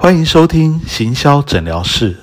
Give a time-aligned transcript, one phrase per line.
[0.00, 2.16] 欢迎收听行销诊疗室。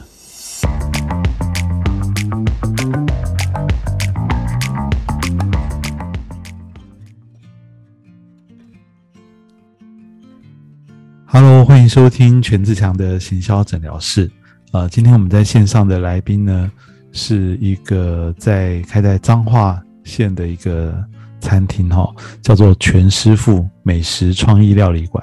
[11.26, 14.32] Hello，欢迎收听全志强的行销诊疗室。
[14.72, 16.72] 呃，今天我们在线上的来宾呢，
[17.12, 20.98] 是一个在开在彰化县的一个
[21.42, 22.10] 餐厅哈，
[22.42, 25.22] 叫做全师傅美食创意料理馆。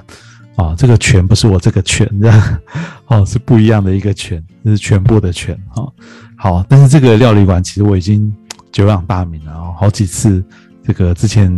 [0.56, 2.58] 啊，这个全不是我这个全这样，
[3.06, 5.90] 哦，是不一样的一个全，这是全部的全哈。
[6.36, 8.30] 好，但是这个料理馆其实我已经
[8.70, 10.44] 久仰大名了哦，好几次
[10.84, 11.50] 这个之前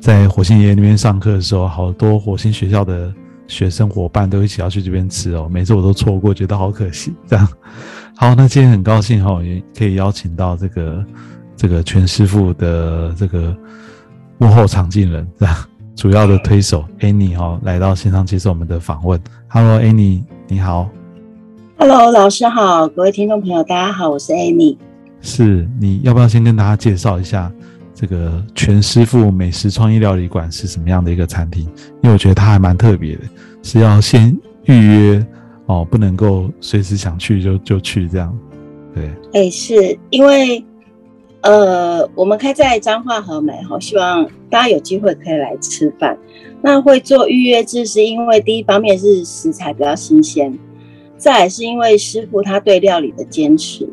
[0.00, 3.12] 在火星爷爷那边上课的时候，好多火星学校的
[3.46, 7.14] 学生伙伴都一起要去这边吃哦，每次我都错过，觉得好可惜。
[7.28, 7.48] 这样，
[8.16, 11.04] 好，那今天很高兴哈，也可以邀请到这个
[11.56, 13.56] 这个全师傅的这个
[14.38, 15.56] 幕后场景人这样。
[15.96, 19.18] 主要的推手 Annie 哈来到线上接受我们的访问。
[19.48, 20.90] Hello Annie，你好。
[21.78, 24.76] Hello 老师好，各位听众朋友大家好，我是 Annie。
[25.22, 27.50] 是，你要不要先跟大家介绍一下
[27.94, 31.62] 这个全师傅美食创意料理馆是什么样的一个餐厅？
[32.02, 33.22] 因为我觉得它还蛮特别的，
[33.62, 35.26] 是要先预约
[35.64, 38.38] 哦，不能够随时想去就就去这样。
[38.94, 40.62] 对，哎，是因为。
[41.46, 46.18] 呃，我们开在彰化和美哈，希望大家有机会可以来吃饭。
[46.60, 50.58] 那会做预约制，是因为第一方面是食材比较新鲜，
[51.16, 53.88] 再来是因为师傅他对料理的坚持。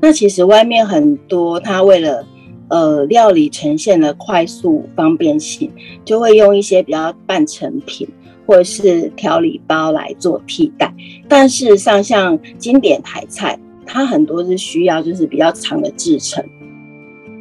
[0.00, 2.26] 那其实外面很多他为了
[2.66, 5.70] 呃料理呈现的快速方便性，
[6.04, 8.08] 就会用一些比较半成品
[8.44, 10.92] 或者是调理包来做替代。
[11.28, 16.44] 但事实上，像经典台菜，它很多是需要就是比较长的制程。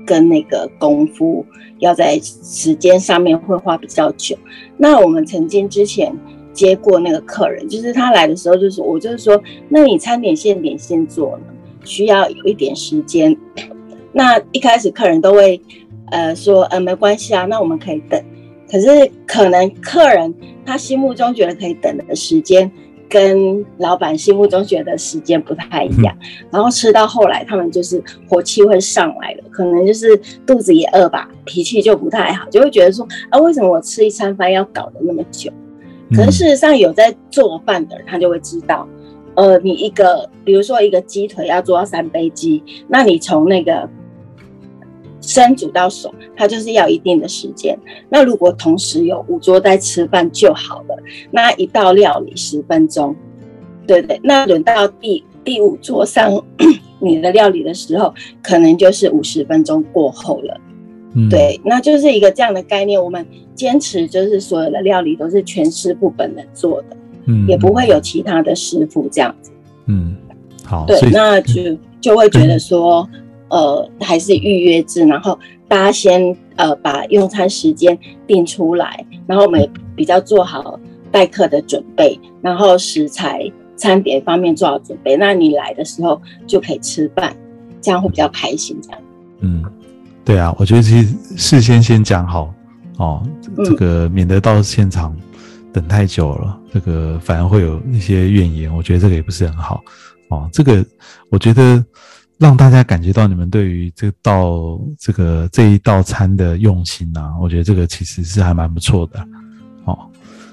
[0.08, 1.46] 跟那个功夫
[1.80, 4.36] 要在时间上面会花比较久。
[4.78, 6.12] 那我们曾经之前
[6.54, 13.38] 接过那个客人，就是他来的时候，就是我就是说，那你餐点现点现做呢，需要有一点时间。
[14.14, 15.62] 那一开始客人都会
[16.12, 18.20] 呃说，呃没关系啊，那我们可以等。
[18.72, 20.34] 可是可能客人
[20.66, 22.72] 他心目中觉得可以等的时间。
[23.10, 26.18] 跟老板心目中觉得时间不太一样，
[26.52, 35.52] 然后吃到后来，他们就是火气会上来了，可能就是肚子也饿吧，脾气就不太好，就会觉得说啊，为什么我吃一餐饭要搞得那么久？
[36.16, 38.88] 可是事实上有在做饭的人，他就会知道，
[39.36, 43.90] 呃，你一个比如说一个鸡腿要做到三杯鸡，那你从那个。
[45.28, 47.78] 生煮到熟，它就是要一定的时间。
[48.10, 50.96] 那如果同时有五桌在吃饭就好了。
[51.32, 53.14] 那一道料理十分钟，
[53.86, 54.18] 对对。
[54.24, 56.42] 那轮到第第五桌上
[57.00, 60.62] 你的料理的时候，可能就是五十分钟过后了。
[61.30, 63.04] 对，那就是一个这样的概念。
[63.04, 66.96] 我们坚持就是所有的料理都是全师傅本人做的，
[67.26, 69.52] 嗯，也不会有其他的师傅这样子。
[69.88, 70.16] 嗯，
[70.64, 70.86] 好。
[70.88, 73.06] 对，那就就会觉得说。
[73.50, 75.38] 呃，还是预约制，然后
[75.68, 80.78] 大家先呃把用餐时间定出来，然后我们比较做好
[81.12, 87.36] 待客的准备，然后食材、餐点方面做好准备，那你来的时候就可以吃饭，
[87.82, 88.78] 这样会比较开心。
[88.82, 89.02] 这样，
[89.40, 89.64] 嗯，
[90.26, 92.54] 对啊，我觉得其实事先先讲好
[92.98, 93.24] 哦，
[93.64, 95.16] 这个免得到现场
[95.72, 99.82] 等太久了，这个反而会有一些怨言，我觉得这个也不是很好
[100.30, 100.50] 哦。
[100.52, 100.86] 这个
[101.30, 101.82] 我觉得。
[102.40, 109.20] 让大家感觉到你们对于这道这个这一道餐的用心呐，我觉得这个其实是还蛮不错的。
[109.86, 109.98] 哦，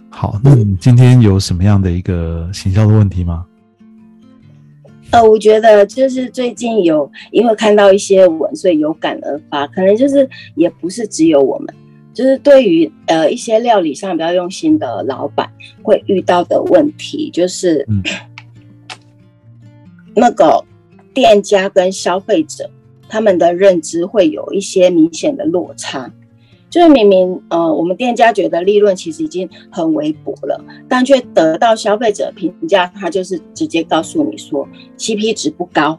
[0.08, 3.44] 好，那你今天有什么样的一个行销的问题吗？
[5.10, 11.74] 呃，我觉得就是最近有因为看到一些文，所以有感而发，可能就是也不是只有我们，
[12.14, 15.50] 就是对于呃一些料理上比较用心的老板
[15.82, 17.86] 会遇到的问题，就是
[20.14, 20.64] 那个。
[21.14, 22.68] 店家跟消费者
[23.08, 26.10] 他们的认知会有一些明显的落差，
[26.68, 34.68] 就是明明呃我们店家觉得利润其实已经很微薄了，但却得到消费者评价，他就是直接告诉你说
[34.98, 35.98] CP 值不高。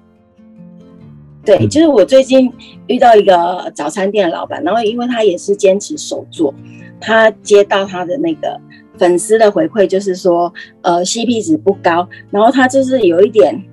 [1.45, 2.51] 对，就是我最近
[2.87, 6.53] 遇到一个早餐店的老板，然后因为他也是坚持手做，
[6.99, 8.59] 他接到他的那个
[8.97, 13.63] 粉丝的回馈，就是说呃 CP 值不高，然后他就是有一点。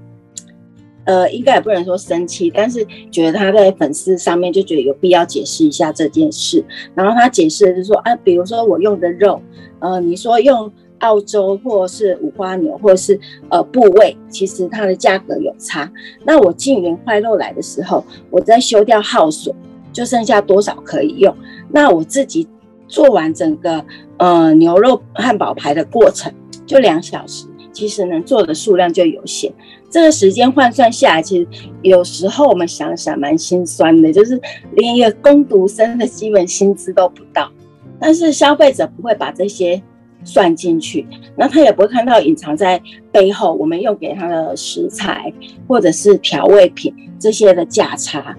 [1.04, 6.64] 呃，应该也不能说生气，但是觉得他在粉丝上面就觉得有必要解释一下这件事。
[6.94, 9.40] 然后他解释的是说，啊，比如说我用的肉，
[9.81, 13.19] 呃，你说用澳洲或是五花牛或是
[13.49, 15.90] 呃部位，其实它的价格有差。
[16.25, 19.54] 那我进原块肉来的时候，我再修掉耗损，
[19.93, 21.37] 就剩下多少可以用。
[21.70, 22.46] 那我自己
[22.87, 23.84] 做完整个
[24.19, 26.32] 呃牛肉汉堡排的过程，
[26.64, 27.46] 就两小时。
[27.72, 29.50] 其实能做的数量就有限。
[29.93, 31.47] 这个时间换算下来，其实
[31.83, 34.41] 有时候我们想想蛮心酸的，就是
[34.75, 37.53] 连一个工读生的基本薪资都不到。
[38.00, 39.81] 但是消费者不会把这些
[40.25, 41.06] 算进去，
[41.37, 42.81] 那他也不会看到隐藏在
[43.12, 45.31] 背后我们用给他的食材
[45.69, 48.35] 或者是调味品这些的价差。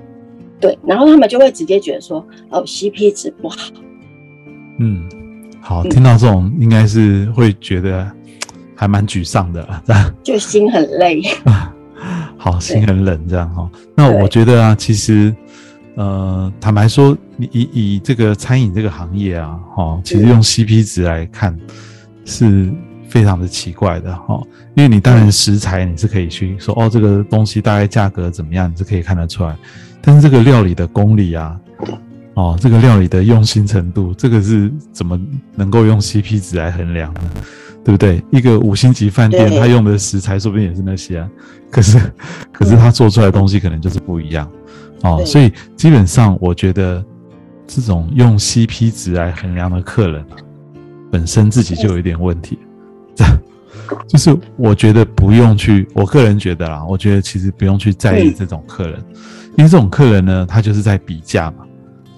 [0.59, 3.57] 对，然后他们就会直接觉得说，哦，CP 值不好。
[4.79, 5.07] 嗯，
[5.61, 8.11] 好，听到这种应该是会觉得
[8.83, 11.21] 还蛮沮丧的，这 样就心很累。
[12.37, 13.69] 好，心很冷，这样哈。
[13.95, 15.33] 那我觉得啊，其实，
[15.95, 21.57] 呃，坦白说，你以以这个餐饮这个行业啊，哈，其实用 CP 值来看
[22.25, 22.69] 是
[23.07, 24.41] 非常的奇怪的哈。
[24.75, 29.55] 因为你当然食材你是可以去说，哦，这个东西大概价格怎么样，你是可以看得出来。
[30.01, 31.57] 但是这个料理的功力啊，
[32.35, 35.19] 哦，这个料理的用心程度，这个是怎么
[35.55, 37.21] 能够用 CP 值来衡量呢？
[37.85, 38.23] 对不对？
[38.31, 41.29] 一个五星级饭店，他用的食材说不定也是那些啊，
[41.69, 41.99] 可是，
[42.51, 44.49] 可是他做出来的东西可能就是不一样
[45.01, 45.21] 哦。
[45.25, 47.03] 所以基本上，我觉得
[47.67, 50.25] 这种用 CP 值来衡量的客人，
[51.11, 52.57] 本身自己就有一点问题。
[53.15, 53.37] 这样，
[54.07, 58.97] 就是我觉得不用去，我个人觉得啦，我觉得其实不用去在意这种客人。
[59.57, 61.65] 因为这种客人呢，他就是在比价嘛，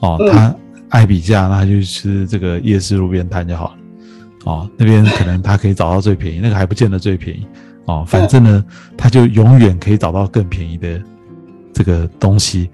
[0.05, 0.55] 哦，他
[0.89, 3.77] 爱比价，那他就吃这个夜市路边摊就好了，
[4.45, 7.47] 哦，那边可能他可以找到最便宜，那个还不见得最便宜，
[7.85, 8.63] 哦，反正呢，
[8.95, 11.01] 他就永远可以找到更便宜的
[11.73, 12.69] 这个东西，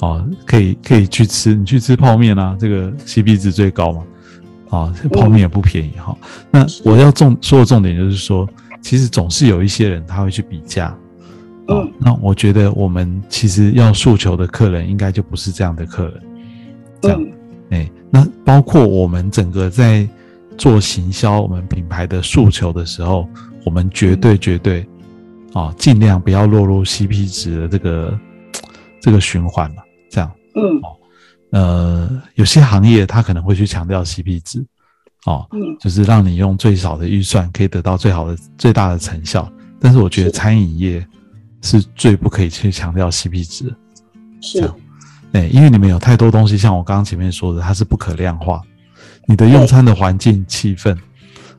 [0.00, 4.04] 哦，可以可以去吃，你去吃泡面啊，这个 CP 值最高嘛，
[4.70, 6.16] 啊，泡面也不便宜哈。
[6.50, 8.48] 那我要重说的重点就是说，
[8.80, 10.96] 其实总是有一些人他会去比价。
[11.66, 16.22] 哦，那我觉得我们其实要诉求的客人应该就不是这样的客人，
[17.00, 17.26] 这样，
[17.70, 20.08] 哎，那包括我们整个在
[20.56, 23.28] 做行销我们品牌的诉求的时候，
[23.64, 24.86] 我们绝对绝对
[25.52, 28.20] 啊，尽量不要落入 CP 值的这个
[29.00, 30.82] 这个循环嘛，这样，嗯，
[31.50, 34.64] 呃，有些行业它可能会去强调 CP 值，
[35.26, 41.06] 哦，嗯，就是让你用最少的预算可以得到最好的最大的成效，但是我觉得餐饮业。
[41.60, 43.74] 是最不可以去强调 CP 值，
[44.40, 44.72] 是，
[45.32, 48.62] 对，因为你们有太多东西，像我刚刚前面说的，它是不可量化。
[49.26, 50.96] 你的用餐的环境、气氛、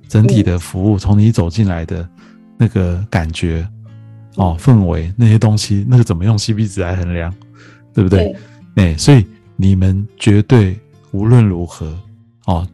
[0.07, 2.07] 整体的服务，从你走进来的
[2.57, 3.67] 那个感觉，
[4.35, 7.31] 哦，氛围那些东西，那个怎么用 CP 值来衡量，
[7.93, 8.35] 对不对？
[8.75, 9.23] 哎，所以
[9.55, 10.79] 你们绝对
[11.11, 11.95] 无论如何，
[12.45, 12.67] 哦，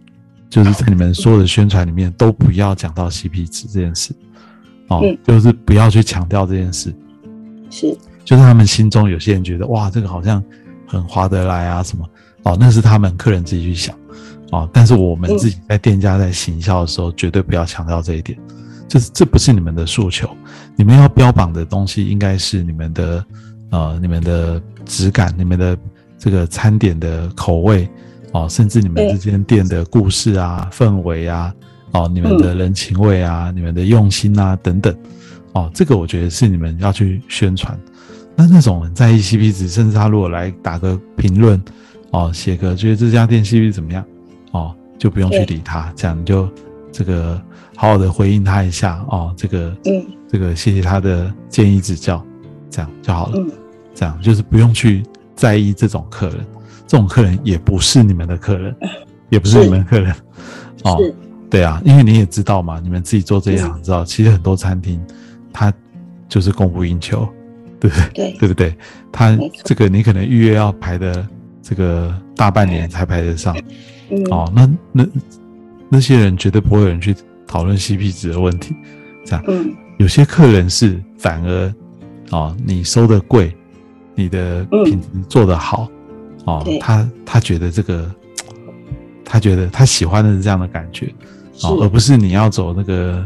[0.49, 4.13] 就是在你们所有的宣传里面都不要讲到 CP 值这件事，
[4.87, 6.95] 哦，就是不要去强调这件事。
[7.69, 10.41] 是，就是他们心中有些人觉得哇，这个好像
[10.87, 12.07] 很划得来啊，什么
[12.43, 13.95] 哦，那是他们客人自己去想
[14.51, 14.69] 哦。
[14.71, 18.37] 但是我们自己在店家在行销的时候，绝对不要强调这一点，
[18.87, 20.29] 就是这不是你们的诉求。
[20.75, 23.25] 你们要标榜的东西应该是你们的
[23.71, 25.77] 呃，你们的质感，你们的
[26.17, 27.89] 这个餐点的口味
[28.31, 31.53] 哦，甚至你们这间店的故事啊、氛围啊，
[31.91, 34.95] 哦，你们的人情味啊、你们的用心啊等等。
[35.53, 37.79] 哦，这个我觉得是你们要去宣传。
[38.35, 41.61] 那那种在意 CP 值，甚至他如果来打个评论，
[42.11, 44.03] 哦，写个觉得这家店 CP 怎么样，
[44.51, 46.49] 哦，就不用去理他，这样你就
[46.91, 47.41] 这个
[47.75, 52.23] 好好的回应他一下，哦，这个，嗯，这个谢谢他的建议指教，
[52.69, 53.33] 这样就好了。
[53.37, 53.51] 嗯，
[53.93, 55.03] 这样就是不用去
[55.35, 56.45] 在意这种客人，
[56.85, 58.75] 这种客人也不是你们的客人，
[59.29, 60.13] 也不是你们的客人。
[60.83, 60.99] 哦，
[61.49, 65.01] 对啊，因为你也知道嘛，你们自己做这一行，知道其实很多餐厅。
[65.57, 65.73] 他
[66.27, 67.25] 就是供不应求，
[67.79, 68.09] 对不对？
[68.13, 68.75] 对， 对不对？
[69.11, 71.27] 他这个你可能预约要排的
[71.61, 73.55] 这个大半年才排得上，
[74.29, 75.07] 哦，那那
[75.89, 77.15] 那些人绝对不会有人去
[77.47, 78.75] 讨论 CP 值的问题，
[79.25, 79.43] 这样。
[79.47, 81.73] 嗯，有些客人是反而，
[82.31, 83.55] 哦，你收的贵，
[84.15, 85.89] 你的品质做得好，
[86.45, 88.11] 哦，他他觉得这个，
[89.23, 91.07] 他觉得他喜欢的是这样的感觉，
[91.63, 93.25] 哦，而不是你要走那个。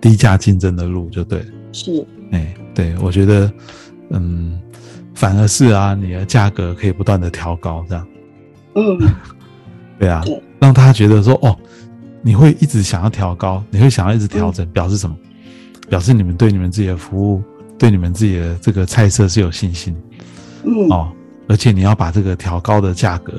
[0.00, 1.42] 低价竞争的路就对，
[1.74, 3.52] 是，哎，对我觉得，
[4.10, 4.58] 嗯，
[5.12, 8.06] 反而是啊，你的价格可以不断的调高，这样，
[8.76, 8.98] 嗯，
[9.98, 10.22] 对啊，
[10.60, 11.58] 让他觉得说，哦，
[12.22, 15.16] 你会一直想要调高，你会想要一直调整，表示什么？
[15.88, 17.42] 表示你们对你们自己的服务，
[17.76, 19.94] 对你们自己的这个菜色是有信心，
[20.62, 21.12] 嗯，哦，
[21.48, 23.34] 而且你要把这个调高的价格，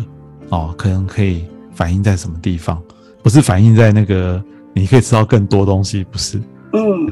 [0.49, 2.81] 哦，可能可以反映在什么地方？
[3.23, 6.37] 不是反映在那个你可以吃到更多东西，不是？
[6.73, 7.09] 嗯，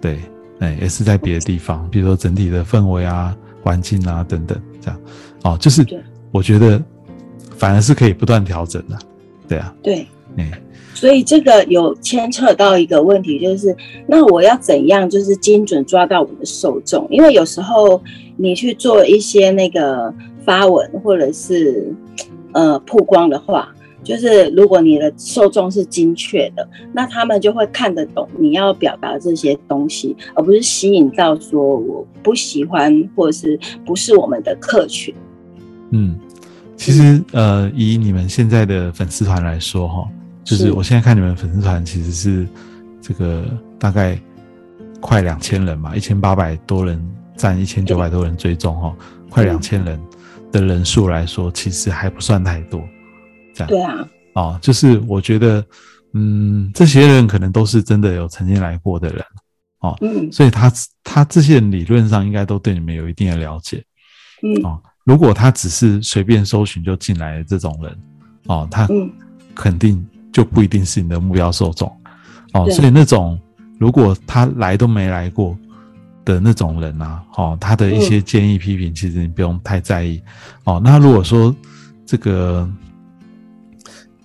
[0.00, 0.20] 对，
[0.60, 5.00] 哎，也是在别的地方，比如说整体的氛围啊、环境啊等等，这样，
[5.44, 5.86] 哦，就是
[6.30, 6.82] 我觉得
[7.56, 8.98] 反而是可以不断调整的，
[9.46, 10.50] 对啊，对，哎，
[10.94, 17.06] 所以这个有牵扯到一个问题，就是那我要怎样就是精准抓到我的受众？
[17.10, 18.02] 因为有时候
[18.36, 20.12] 你去做一些那个
[20.44, 21.92] 发文或者是
[22.52, 23.68] 呃曝光的话。
[24.06, 35.12] 就是如果你的受众是精确的，那他们就会看得懂你要表达这些东西，而不是吸引到说我不喜欢或者是不是我们的客群。
[35.90, 36.16] 嗯，
[36.76, 40.08] 其实呃，以你们现在的粉丝团来说哈，
[40.44, 42.46] 就是我现在看你们粉丝团其实是
[43.02, 43.44] 这个
[43.76, 44.16] 大概
[45.00, 47.04] 快两千人嘛，一千八百多人
[47.36, 48.96] 占一千九百多人追踪哈，
[49.28, 50.00] 快两千人
[50.52, 52.80] 的人数来说，其实还不算太多。
[53.64, 55.64] 对啊，哦，就是我觉得，
[56.12, 59.24] 嗯，这些人可能都是真的有曾经来过的人，
[59.80, 60.70] 哦，嗯，所以他
[61.02, 63.82] 他这些人理论上应该都对你们有一定的了解，
[64.42, 67.98] 嗯，哦，如果他只是随便搜寻就进来的这种人，
[68.46, 68.86] 哦，他
[69.54, 71.90] 肯定就不一定是你的目标受众，
[72.52, 73.40] 哦，所以那种
[73.78, 75.56] 如果他来都没来过
[76.24, 80.20] 的那种人啊，哦，他的一些建议批评，其实你不用太在意，
[80.64, 81.54] 哦，那如果说
[82.04, 82.68] 这个。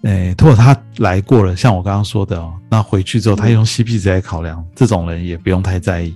[0.03, 6.15] 诶，如果他来过了，像我刚刚说的哦，那回去之后他用 CP 值来考量，这种人也不用太在意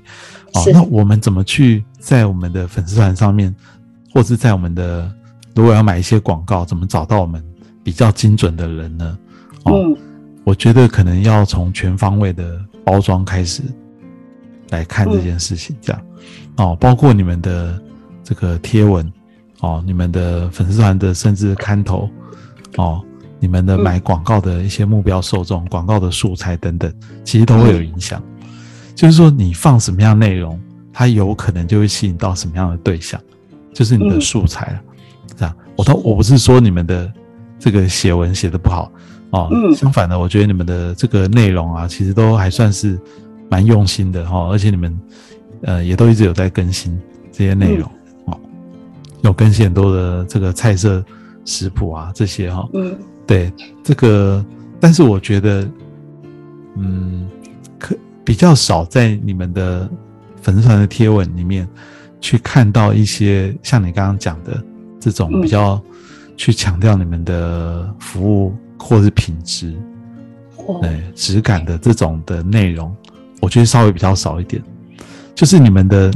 [0.54, 0.63] 哦。
[0.74, 3.56] 那我们怎么去在我们的粉丝团上面，
[4.12, 5.08] 或是在我们的
[5.54, 7.44] 如果要买一些广告，怎么找到我们
[7.84, 9.18] 比较精准的人呢？
[9.65, 9.96] 哦，
[10.44, 13.62] 我觉得可能要从全方位的包装开始
[14.72, 16.01] 来看这件事情，这样
[16.58, 17.80] 哦，包括你们的
[18.24, 19.13] 这个贴文
[19.60, 22.10] 哦，你们的粉丝团的甚至刊头
[22.77, 23.04] 哦。
[23.46, 26.92] 你们的买广告的一些目标受众、广告的素材等等，
[27.24, 28.20] 其实都会有影响。
[28.96, 30.60] 就是说，你放什么样内容，
[30.92, 33.22] 它有可能就会吸引到什么样的对象，
[33.72, 34.82] 就是你的素材了。
[35.38, 37.14] 这样，我都我不是说你们的
[37.60, 38.92] 这个写文写的不好
[39.30, 43.00] 哦，相反的，我觉得你们的这个内容啊，其实都还算是
[43.48, 45.00] 蛮用心的哈，而且你们
[45.62, 47.00] 呃也都一直有在更新
[47.32, 47.88] 这些内容
[48.25, 48.40] 哦，
[49.22, 51.06] 有更新很多的这个菜色
[51.46, 52.68] 食谱啊这些哈。
[52.74, 52.98] 嗯。
[53.27, 53.51] 对
[53.84, 54.44] 这个，
[54.79, 55.67] 但是我觉得，
[56.75, 57.27] 嗯，
[57.79, 59.89] 可比较少在你们的
[60.41, 61.67] 粉丝团的贴文里面
[62.22, 64.63] 去看到一些像你刚刚讲的
[65.00, 65.82] 这种比较
[66.38, 69.74] 去强调你们的服务或是品质、
[70.82, 72.96] 对质感的这种的内容，
[73.41, 74.62] 我觉得稍微比较少一点。
[75.34, 76.12] 就是你们的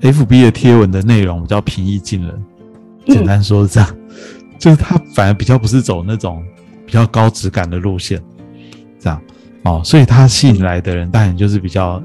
[0.00, 2.44] FB 的贴文的内容比较平易近人，
[3.06, 3.96] 简单说是这样。
[4.58, 6.42] 就是他反而比较不是走那种
[6.86, 8.22] 比较高质感的路线，
[8.98, 9.20] 这样
[9.64, 12.02] 哦，所以他吸引来的人当然就是比较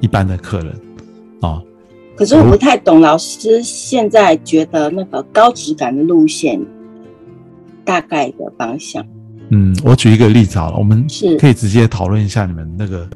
[0.00, 0.74] 一般的客人
[1.40, 1.62] 哦。
[2.16, 6.60] 可是我不太懂，老师现在觉得那个高质感的路线
[7.84, 9.04] 大概的方向。
[9.50, 13.08] 嗯，我举一个例子好了，我们是可以直接讨论一下你们那个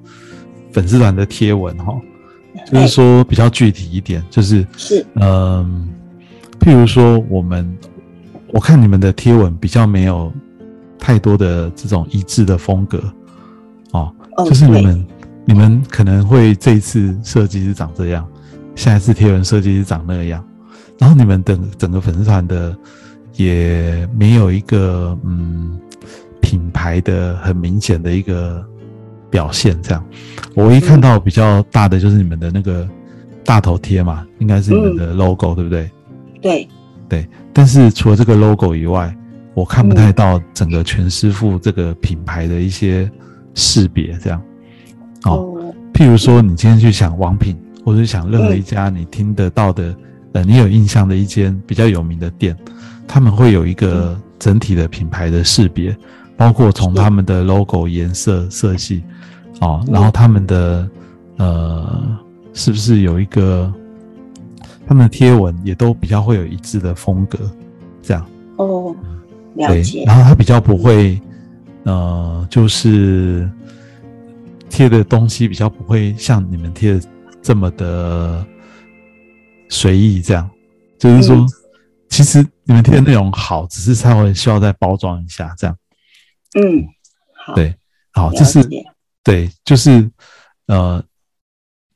[0.71, 1.99] 粉丝团的贴文哈，
[2.71, 5.89] 就是说比较具体一点，就是是嗯，
[6.61, 7.77] 譬如说我们。
[8.53, 10.33] 我看你们的贴文比较没有
[10.99, 13.03] 太多的这种一致的风格，
[13.93, 14.13] 哦，
[14.45, 15.07] 就是你们
[15.45, 18.27] 你们可能会这一次设计是长这样，
[18.75, 20.45] 下一次贴文设计是长那样，
[20.99, 22.77] 然后你们整整个粉丝团的
[23.37, 25.79] 也没有一个嗯
[26.41, 28.65] 品牌的很明显的一个
[29.31, 30.05] 表现，这样，
[30.55, 32.89] 我一看到比较大的就是你们的那个
[33.45, 35.91] 大头贴嘛，应该是你们的 logo 对不对？
[36.43, 36.69] 对。
[37.09, 39.15] 对，但是除了这个 logo 以外，
[39.55, 43.11] 我看不太到整个全师傅这个品牌的一些
[43.55, 44.41] 识别，这样。
[45.25, 45.57] 哦。
[45.93, 49.95] 譬如说，你今天去想王品，或者想任何一家你听得到的，
[50.33, 52.57] 呃，你有印象的一间比较有名的店，
[53.07, 55.95] 他们会有一个整体的品牌的识别，
[56.37, 59.03] 包括从他们的 logo 颜色色系，
[59.61, 60.89] 哦，然后他们的
[61.37, 62.19] 呃，
[62.55, 63.71] 是不是有一个？
[64.91, 67.39] 他们的贴文也都比较会有一致的风格，
[68.03, 68.93] 这样哦，
[69.55, 70.03] 了解。
[70.05, 71.23] 然后他比较不会，
[71.85, 73.49] 呃，就是
[74.69, 77.01] 贴的东西比较不会像你们贴的
[77.41, 78.45] 这么的
[79.69, 80.51] 随意，这样。
[80.99, 81.47] 就是说，
[82.09, 85.77] 其实你们贴的内容好，只是稍微需要再包装一下，这样。
[86.61, 86.85] 嗯，
[87.47, 87.73] 好，对，
[88.11, 88.61] 好，就是
[89.23, 90.11] 对，就是
[90.67, 91.01] 呃。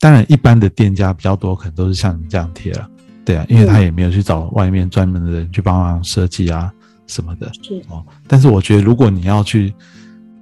[0.04, 2.86] 当然，一般的店家比较多，可能都是像你这样贴了，
[3.24, 6.70] 对啊，因为他也没有去找外面专门的人去帮忙设计啊
[7.06, 7.50] 什么的。
[7.62, 7.82] 是。
[7.88, 9.72] 哦，但是我觉得，如果你要去，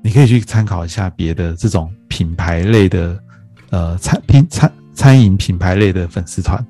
[0.02, 3.16] 你可以去参考一下别的这种品牌类的，
[3.70, 6.66] 呃，餐品餐餐饮品牌类的粉丝团，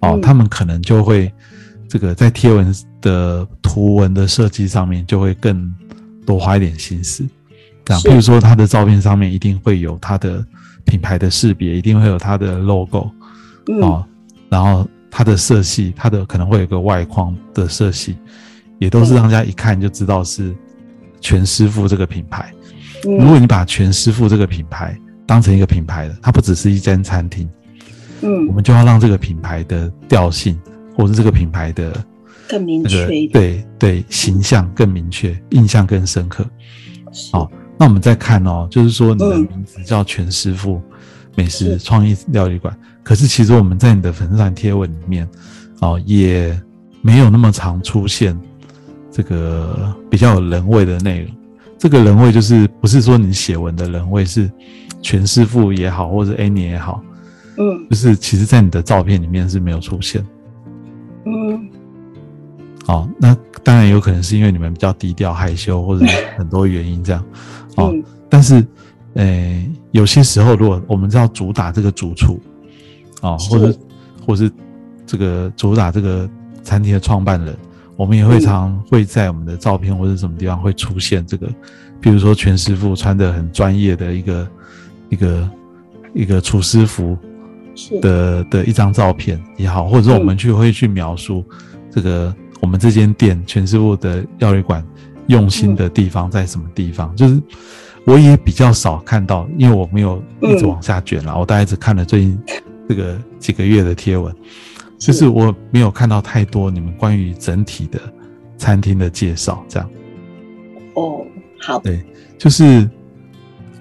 [0.00, 1.30] 哦，他们可能就会
[1.90, 5.70] 这个在贴文的图文的设计上面就会更
[6.24, 7.22] 多花一点心思。
[7.84, 10.42] 这譬如说他的照片上面一定会有他的
[10.90, 13.08] 品牌的识别，一定会有它的 logo
[13.68, 13.80] 嗯。
[13.80, 14.04] 哦，
[14.48, 18.16] 然后它的色系，它的可能会有个外框的色系，
[18.80, 20.52] 也都是对让人家一看就知道是
[21.20, 22.52] 全师傅这个品牌。
[23.06, 23.16] 嗯。
[23.18, 27.48] 如果你把全师傅这个品牌当成一个品牌的，它不只是一间餐厅，
[28.20, 30.58] 我嗯们就要让这个品牌的调性，
[30.96, 32.04] 或者是这个品牌的
[32.48, 36.44] 更明那个确对对形象更明确，印象更深刻。
[37.12, 37.32] 是。
[37.32, 37.48] 好
[37.80, 40.78] 那我们再看哦，就是说你的嗯名字叫全师傅
[41.34, 45.26] 美食是创意料理馆，可是其实我们在你的粉丝团贴文里面
[45.80, 46.60] 哦，也
[47.00, 48.38] 没有那么常出现
[49.10, 51.34] 这个比较有人味的内容。
[51.78, 54.50] 这个人味就是不是说你写文的人味，是
[55.00, 57.02] 全师傅也好，或者 Annie 也好，
[57.56, 60.22] 嗯就是其实在你的照片里面是没有出现。
[61.24, 61.66] 嗯
[62.88, 67.24] 哦，那当然有可能是因为你们比较低调害羞，或者是很多原因这样。
[67.76, 68.04] 哦，嗯。
[68.28, 68.64] 但是，
[69.14, 72.38] 呃，有些时候如果我们是要主打这个主厨，
[73.22, 73.78] 哦，或者
[74.26, 74.50] 或是
[75.04, 76.28] 这个主打这个
[76.62, 77.56] 餐厅的创办人，
[77.96, 78.40] 我们也会嗯。
[78.40, 81.48] 常会在我们的照片或者什么地方会出现这个，
[82.00, 84.48] 比如说全师傅穿的很专业的一个
[85.08, 85.50] 一个
[86.14, 87.18] 一个厨师服，
[88.00, 91.44] 的的一张照片也好，或者说我们去会去描述
[91.90, 94.84] 这个我们这间店全师傅的料理馆
[95.30, 97.40] 用心的地方在什么地方，就是
[98.04, 102.38] 我也比较少看到，因为我没有一直往下卷了，我大概只看了最近
[102.88, 104.34] 这个几个月的贴文，
[104.98, 108.00] 就是我没有看到太多你们关于整体的
[108.58, 109.88] 餐厅的介绍，这样。
[110.94, 111.24] 哦，
[111.60, 112.04] 好，对，
[112.36, 112.88] 就是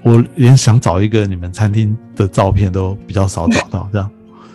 [0.03, 4.11] 我连想找一个你们餐厅的照片都比较少找到，这样，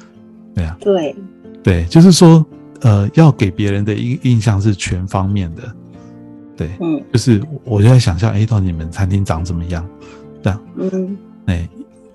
[0.55, 0.77] 对啊。
[0.81, 1.17] 对，
[1.65, 2.47] 对，就是说，
[2.83, 5.75] 呃，要给别人的印印象是全方面的，
[6.57, 9.87] 对，嗯就是我就在想象，哎，到底你们餐厅长怎么样？
[10.43, 11.69] 这样，嗯，哎，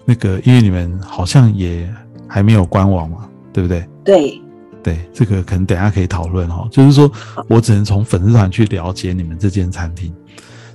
[0.06, 1.92] 那个，因为你们好像也
[2.28, 3.88] 还没有官网嘛，对不对？
[4.04, 4.42] 对，
[4.84, 6.68] 对，这个可能等一下可以讨论哈。
[6.72, 7.12] 就是说
[7.48, 10.14] 我只能从粉丝团去了解你们这间餐厅，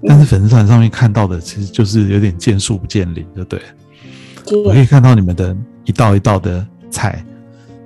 [0.07, 3.61] 但是粉丝团上面看到的其实就是有点见树不见林，就对。
[4.65, 7.25] 我可以，看到你们的一道一道的菜，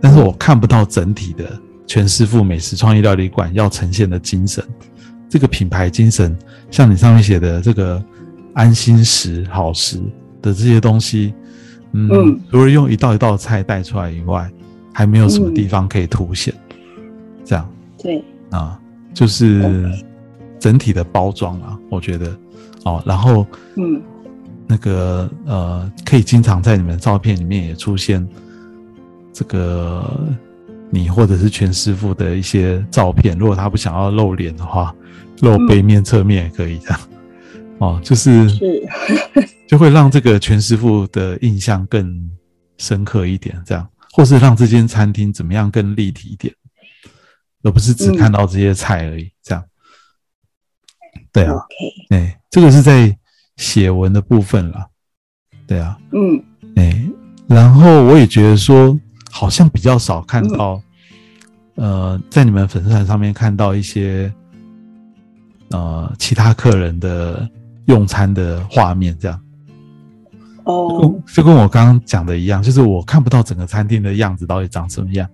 [0.00, 1.44] 但是我看不到整体的
[1.86, 4.64] 全师傅美食创意料理馆要呈现的精神。
[5.28, 6.36] 这个品牌精神，
[6.70, 8.02] 像你上面写的这个
[8.54, 9.98] 安心食、好食
[10.40, 11.34] 的这些东西，
[11.92, 12.40] 嗯，嗯。
[12.50, 14.50] 除了用一道一道菜带出来以外，
[14.92, 16.54] 还没有什么地方可以凸显。
[17.44, 17.68] 这样。
[18.02, 18.80] 对，啊，
[19.12, 19.90] 就是
[20.58, 22.36] 整体的包装啊，我觉得。
[22.84, 24.00] 哦，然后嗯。
[24.70, 28.28] 那个呃，可以经常在你们的照片里面也出现
[29.32, 30.04] 这个
[30.90, 33.36] 你或者是全师傅的一些照片。
[33.38, 34.94] 如果他不想要露脸的话，
[35.40, 37.00] 露背面、侧面也可以这样。
[37.78, 38.58] 哦，就是 是，
[39.68, 42.30] 就会让这个全师傅的印象更
[42.78, 46.52] 深刻一点，这样，或是让这间餐厅怎么样更立体一点，
[47.62, 49.30] 而不是只嗯看到这些菜而已。
[49.42, 49.64] 这样，
[51.32, 51.54] 对啊
[52.10, 53.16] 哎、这个是在
[53.56, 54.86] 写文的部分了，
[55.66, 56.42] 对啊，嗯
[56.74, 57.00] 哎、
[57.46, 58.98] 然后我也觉得说，
[59.30, 60.80] 好像比较少看到，
[61.76, 64.32] 呃，在你们粉丝团上面看到一些，
[65.70, 67.48] 呃，其他客人的
[67.86, 69.40] 用餐的画面，这样，
[70.64, 75.28] 哦，就跟我刚刚讲的一样，就是我看不到整个餐厅的样子到底长什么样，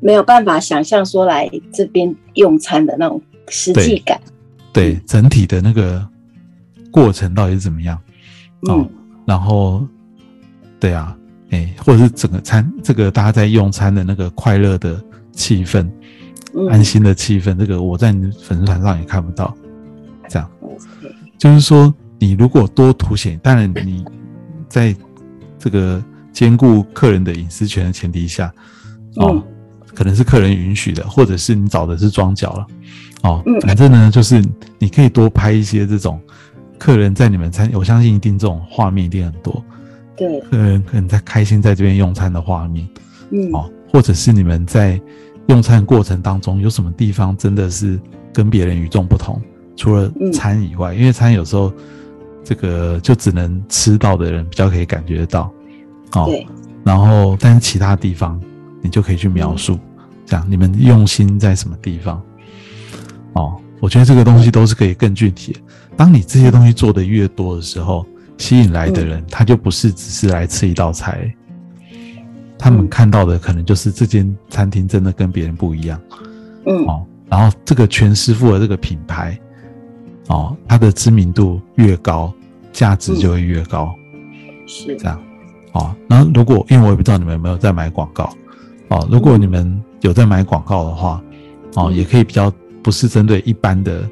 [0.00, 4.20] 没有办法想象说来这边用餐的那种实际感，
[4.72, 6.06] 对，整体的那个
[6.90, 7.96] 过程到底是怎么样，
[8.62, 8.90] 哦嗯。
[9.26, 9.86] 然后，
[10.80, 11.14] 对啊，
[11.50, 15.88] 哎、或者是整个餐这个大家在用餐的那个快乐的气氛。
[16.70, 19.54] 安嗯心的气氛，这个我在你粉丝团上也看不到。
[20.28, 20.50] 这样
[21.36, 24.04] 就是说，你如果多凸显，当然你
[24.68, 24.96] 在
[25.58, 28.52] 这个兼顾客人的隐私权的前提下，
[29.16, 29.42] 哦，嗯
[29.94, 32.66] 可能是客人允许的，或者是你找的是装脚了，
[33.22, 34.42] 哦，嗯反正呢，就是
[34.78, 36.20] 你可以多拍一些这种
[36.78, 39.64] 客人在你们餐，我相信一定这种画面一定很多，
[40.18, 42.88] 对，客人可能在开心在这边用餐的画面。
[43.30, 45.00] 嗯哦，或者是你们在
[45.48, 48.00] 用餐过程当中有什么地方真的是
[48.32, 49.40] 跟别人与众不同？
[49.76, 51.72] 除了嗯餐以外，因为餐有时候
[52.42, 55.52] 这个就只能吃到的人比较可以感觉得到，
[56.14, 56.46] 哦，对，
[56.84, 58.40] 然后但是其他地方
[58.82, 59.78] 你就可以去描述，
[60.24, 62.22] 这样你们用心在什么地方？
[63.34, 65.60] 哦，我觉得这个东西都是可以更具体的。
[65.96, 68.06] 当你这些东西做的越多的时候，
[68.38, 71.30] 吸引来的人他就不是只是来吃一道菜。
[72.58, 76.00] 他们嗯看到的可能就是这间餐厅真的跟别人不一样。
[76.66, 76.84] 嗯。
[76.86, 79.38] 哦，然后这个全师傅的这个品牌
[80.26, 82.32] 哦，它的知名度越高，
[82.72, 83.94] 价值就会越高。
[84.66, 84.96] 是。
[84.96, 85.20] 这样，
[85.72, 88.28] 哦，然后如果因为我也不知道你们有没有在买广告，
[88.88, 91.22] 哦，如果你们有在买广告的话，
[91.74, 91.94] 哦，嗯。
[91.94, 94.08] 也可以比较不是针对一般的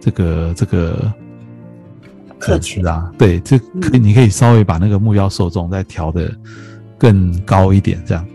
[0.00, 1.12] 这个这个粉
[2.38, 6.30] 客群丝啊，对，这可以你可以稍微把那个目标受众再调的
[6.98, 8.26] 更高一点，这样，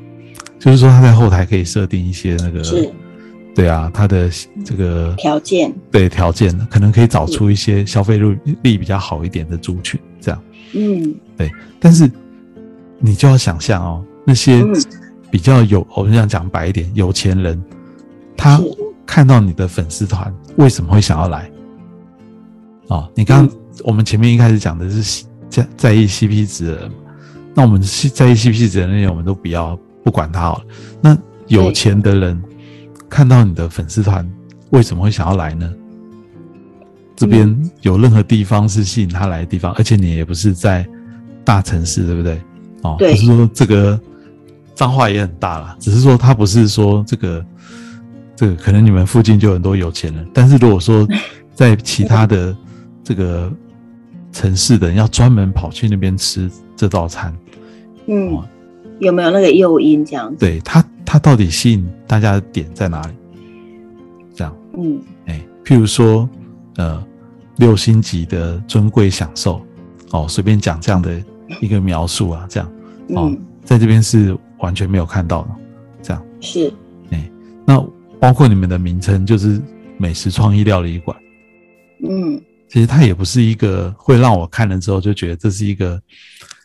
[0.59, 2.91] 就是说他在后台可以设定一些那个，是。
[3.53, 4.29] 对啊，他的
[4.63, 8.17] 这个条件，对条件，可能可以找出一些消费
[8.61, 10.41] 力比较好一点的族群，这样。
[10.73, 11.13] 嗯。
[11.37, 12.09] 对但是
[12.99, 14.73] 你就要想象哦，那些嗯。
[15.29, 17.61] 比较有，我们想讲白一点，有钱人，
[18.35, 18.59] 他
[19.05, 21.49] 看到你的粉丝团，为什么会想要来？
[22.87, 23.51] 哦，你刚、嗯
[23.84, 26.91] 我们前面一开始讲的是在在意 CP 值的人，
[27.53, 30.65] 那我们在意 CP 值的那些，我们都不要不管他好了。
[31.01, 32.41] 那有钱的人
[33.10, 34.29] 看到你的粉丝团，
[34.69, 35.71] 为什么会想要来呢？
[37.15, 40.88] 这边嗯有任何地方是吸引他来的地方，而且你也不是在
[41.43, 42.41] 大城市，对不对？
[42.84, 43.99] 哦，对不是说这个
[44.73, 47.45] 脏话也很大啦，只是说他不是说这个
[48.36, 51.07] 这个可能你们附近就很多有钱人，但是如果说
[51.53, 52.55] 在其他的
[53.03, 53.51] 这个
[54.31, 57.35] 城市的人要专门跑去那边吃这道餐，
[58.07, 58.47] 嗯哦，
[58.99, 60.37] 有没有那个诱因这样子？
[60.39, 63.13] 对他他到底吸引大家的点在哪里？
[64.33, 64.55] 这样。
[64.77, 64.99] 嗯。
[65.25, 66.29] 哎，譬如说，
[66.77, 67.03] 呃，
[67.57, 69.61] 六星级的尊贵享受，
[70.11, 71.21] 哦，随便讲这样的
[71.59, 72.69] 一个描述啊，这样。
[73.09, 75.49] 哦嗯，在这边是完全没有看到的，
[76.01, 76.23] 这样。
[76.39, 76.71] 是。
[77.63, 77.79] 那
[78.19, 79.61] 包括你们的名称就是
[79.97, 81.15] 美食创意料理馆，
[82.03, 86.01] 嗯其实它也不是一个会让我看了之后就觉得这是一个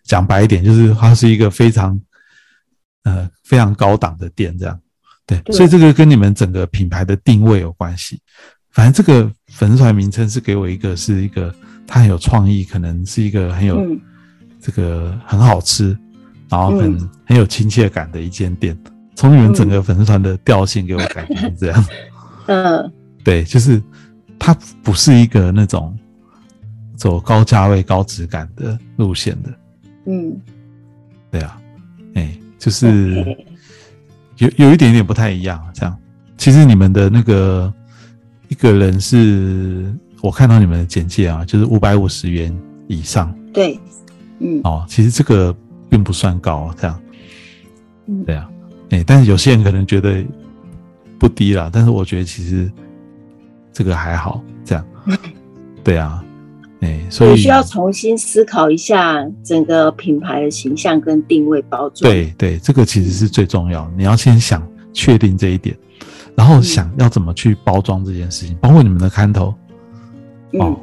[0.05, 2.01] 讲白一点，就是它是一个非常
[3.03, 4.81] 呃非常高档的店，这样。
[5.27, 8.21] 对，对所以这个跟你们整个品牌的定位有关系。
[8.71, 11.53] 反正这个粉丝团名称是给我一个是一个
[11.89, 14.01] 它很有创意，可能是一个很有嗯
[14.61, 15.99] 这个很好吃，
[16.49, 18.79] 然后很、嗯很有亲切感的一间店。
[19.17, 21.85] 从你们整个粉丝团的调性给我感觉是这样。
[22.47, 22.93] 嗯
[23.25, 23.83] 对，就是
[24.47, 25.93] 它不是一个那种
[26.95, 29.53] 走高价位、高质感的路线的。
[30.07, 30.41] 嗯，
[31.33, 31.61] 对啊，
[32.15, 33.37] 哎、就是。
[34.37, 35.99] 有有一点点不太一样，这样。
[36.37, 37.73] 其实你们的那个
[38.49, 42.55] 一个人是，我看到你们的简介啊，就是五百五十元
[42.87, 43.81] 以上对，
[44.41, 44.85] 嗯哦。
[44.87, 45.57] 其实这个
[45.89, 47.01] 并不算高，这样。
[48.09, 48.49] 嗯对啊，
[48.91, 50.23] 哎、但是有些人可能觉得
[51.19, 52.71] 不低啦，但是我觉得其实
[53.77, 54.83] 这个还好，这样。
[55.85, 56.25] 对啊，
[56.81, 63.87] 哎、所以我需要重新思考一下整个品牌的形象跟定位包装。，对对，这个其实是最重要。
[63.95, 65.77] 你要先想确定这一点，
[66.35, 69.55] 然后想要怎么去包装这件事情，包括你们的看头
[70.55, 70.77] 哦嗯，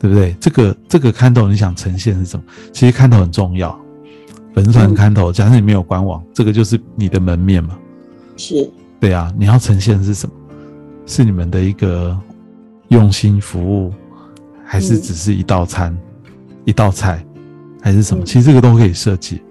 [0.00, 0.34] 对不对？
[0.40, 2.44] 这个这个看头你想呈现是什么？
[2.72, 3.78] 其实看头很重要，
[4.52, 7.78] 粉丝团嗯看头，假设你没有官网，这个就是你的门面嘛。
[8.36, 8.68] 是，
[8.98, 10.34] 对啊，你要呈现的是什么？
[11.06, 12.18] 是你们的一个
[12.88, 13.92] 用心服务，
[14.64, 15.96] 还是嗯只是一道餐、
[16.64, 17.24] 一道菜，
[17.82, 18.22] 还是什么？
[18.22, 19.42] 嗯其实这个都可以设计。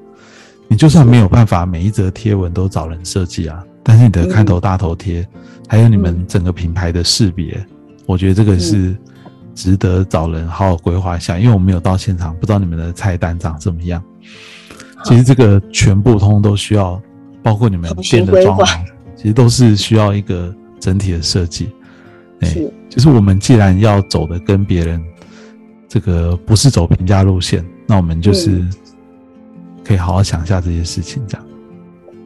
[0.68, 5.28] 你就算没有办法每一则贴文都找人设计啊，但是你的开头、大头贴，
[5.68, 7.64] 还有你们嗯整个品牌的识别，
[8.08, 8.96] 我觉得这个是
[9.54, 11.38] 值得找人好好规划一下。
[11.38, 14.02] 因为我没有到现场，不知道你们的菜单长怎么样。
[15.04, 17.00] 其实这个全部通通都需要，
[17.44, 18.80] 包括你们店的装潢，
[19.16, 20.52] 其实都是需要一个
[20.84, 21.70] 整体的设计。
[22.42, 25.02] 哎、是，就是我们既然要走的跟别人
[25.88, 28.74] 这个不是走平价路线，那我们就是嗯
[29.82, 31.48] 可以好好想一下这些事情，这样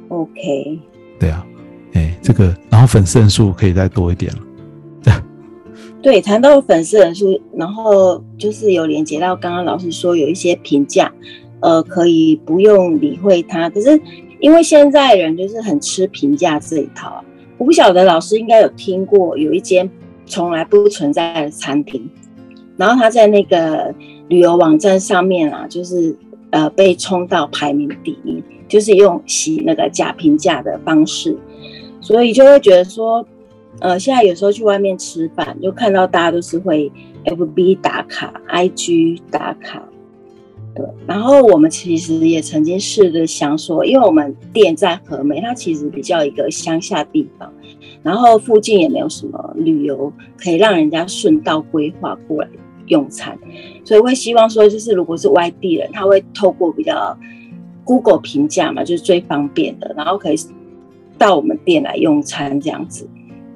[0.08, 0.80] OK，
[1.20, 1.46] 对啊，
[1.94, 5.24] 哎、这个然后粉丝人数可以再多一点了，
[6.02, 11.12] 对，谈到粉丝人数，然后就是有连接到刚刚老师说有一些评价，
[11.60, 13.70] 呃，可以不用理会它。
[13.70, 14.02] 可是
[14.40, 17.24] 因为现在人就是很吃评价这一套啊，
[17.58, 19.90] 我不晓得老师应该有听过有一间
[20.26, 22.10] 从来不存在的餐厅，
[22.76, 23.94] 然后他在那个
[24.30, 26.16] 旅游网站上面啊，就是
[26.52, 31.38] 呃被冲到排名第一，就是用洗那个假评价的方式，
[32.02, 33.26] 所以就会觉得说。
[33.80, 36.92] 呃，现在有时候去外面吃饭，就看到大家都是会
[37.26, 39.88] FB 打卡、IG 打卡，
[41.06, 47.52] 然后我们其实也曾经试着想说，因为我们店在和美，它其实比较一个乡下地方，
[48.04, 52.50] 然后附近也没有什么旅游可以让人家顺道规划过来
[52.88, 53.38] 用餐，
[53.84, 57.18] 所以会希望说，就是如果是外地人，他会透过比较
[57.84, 60.36] Google 评价嘛，就是最方便的，然后可以
[61.18, 63.08] 到我们店来用餐这样子。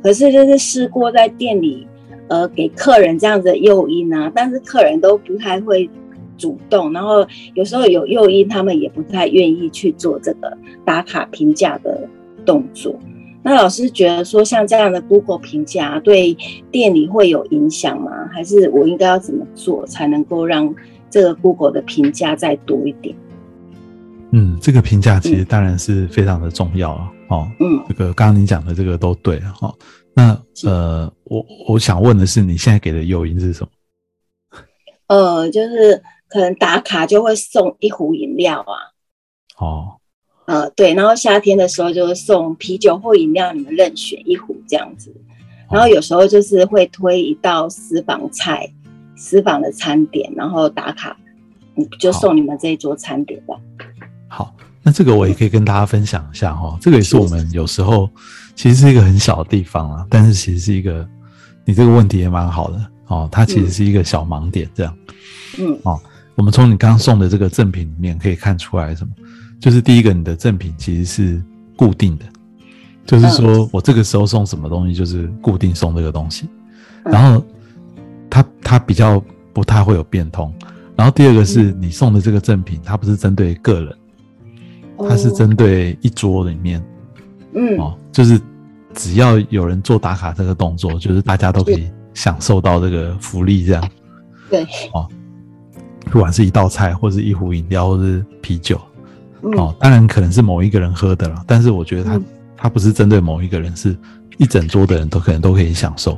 [0.04, 1.86] 可是就是试过在店里，
[2.28, 5.90] 呃，给客人这样子的诱因啊，但是客人都不太会
[6.42, 7.24] 主动，然后
[7.54, 12.10] 有时候有诱因，他们也不太愿意去做这个打卡评价的
[12.44, 12.98] 动作。
[13.44, 16.36] 那老师觉得说，像这样的 Google 评价对
[16.72, 18.28] 店里会有影响吗？
[18.34, 20.74] 还是我应该要怎么做才能够让
[21.12, 23.16] 这个 Google 的评价再多一点？
[24.32, 27.12] 嗯，这个评价其实当然是非常的重要啊。
[27.30, 29.74] 哦，嗯，这个刚刚你讲的这个都对哈。
[30.14, 33.70] 那呃，我我想问的是，你现在给的诱因是什么？
[35.08, 36.02] 呃，就是
[36.32, 38.96] 可能打卡就会送一壶饮料啊。
[39.58, 39.98] 哦。
[40.46, 45.14] 呃，对，然后夏天的时候就是送啤酒或饮料，你们任选一壶这样子。
[45.70, 48.70] 然后有时候就是会推一道私房菜、
[49.16, 51.16] 私房的餐点，然后打卡，
[51.98, 53.56] 就送你们这一桌餐点吧。
[54.28, 56.78] 好，那这个我也可以跟大家分享一下哈。
[56.82, 58.10] 这个也是我们有时候
[58.54, 61.08] 其实是一个很小的地方啊，但是其实是一个
[61.64, 63.30] 你这个问题也蛮好的哦。
[63.32, 64.98] 它其实是一个小盲点，这样。
[65.60, 65.80] 嗯。
[65.84, 65.98] 哦，
[66.36, 69.12] 我们从你刚刚送的这个赠品里面可以看出来什么？
[69.60, 71.44] 就是第一个，你的赠品其实是
[71.76, 72.26] 固定的，
[73.06, 76.50] 就是说我这个时候送什么东西，就是固定送这个东西，
[77.06, 77.46] 然后
[78.30, 80.52] 它它比较不太会有变通。
[80.96, 83.96] 然后第二个是你送的这个赠品，它不是针对个人，
[85.10, 86.84] 它是针对一桌里面，
[87.54, 88.40] 嗯，哦，就是
[88.94, 93.90] 只要有人做打卡这个动作，就是大家都可以享受到这个福利，这样，
[94.50, 94.64] 对，
[94.94, 95.08] 哦，
[96.10, 98.80] 不管是一道菜，或是一壶饮料，或是啤酒。
[99.58, 102.22] 哦，当然可能是某一个人喝的了，但是我觉得他
[102.58, 103.98] 他不是针对某一个人，是
[104.38, 106.18] 一整桌的人都可能都可以享受。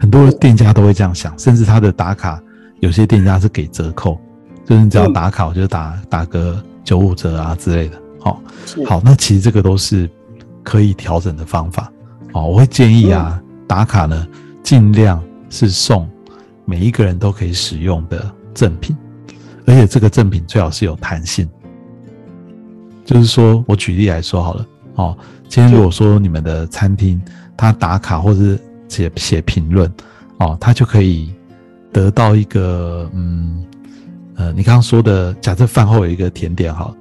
[0.00, 2.40] 很多店家都会这样想，甚至他的打卡
[2.80, 4.18] 有些店家是给折扣，
[4.64, 8.00] 就是你只要打卡，我就打打个九五折啊之类的。
[8.20, 8.42] 好，
[8.86, 10.08] 好，那其实这个都是
[10.62, 11.92] 可以调整的方法。
[12.32, 14.26] 哦，我会建议啊，打卡呢
[14.62, 16.08] 尽量是送
[16.64, 18.96] 每一个人都可以使用的赠品，
[19.66, 21.48] 而且这个赠品最好是有弹性。
[23.04, 27.20] 就是说，我举例来说好了，哦，今天如果说你们的餐厅
[27.56, 29.92] 他打卡或者写写评论，
[30.38, 31.32] 哦，他就可以
[31.92, 33.64] 得到一个，嗯，
[34.36, 36.94] 呃，你刚刚说的，假设饭后有一个甜点，好，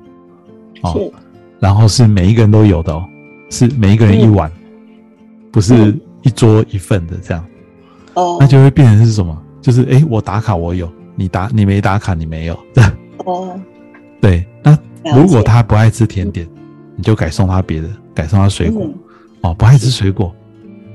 [0.81, 1.11] 哦，
[1.59, 3.05] 然后是每一个人都有的哦，
[3.51, 4.51] 是每一个人一碗，
[5.51, 7.45] 不是一桌一份的这样，
[8.15, 9.39] 哦，那就会变成是什么？
[9.61, 12.59] 就是哎，我打卡我有，你打你没打卡你没有，
[13.25, 13.59] 哦，
[14.19, 14.77] 对，那。
[15.15, 16.47] 如果他不爱吃甜点，
[16.95, 18.87] 你就改送他别的，改送他水果。
[19.41, 20.31] 哦，不爱吃水果，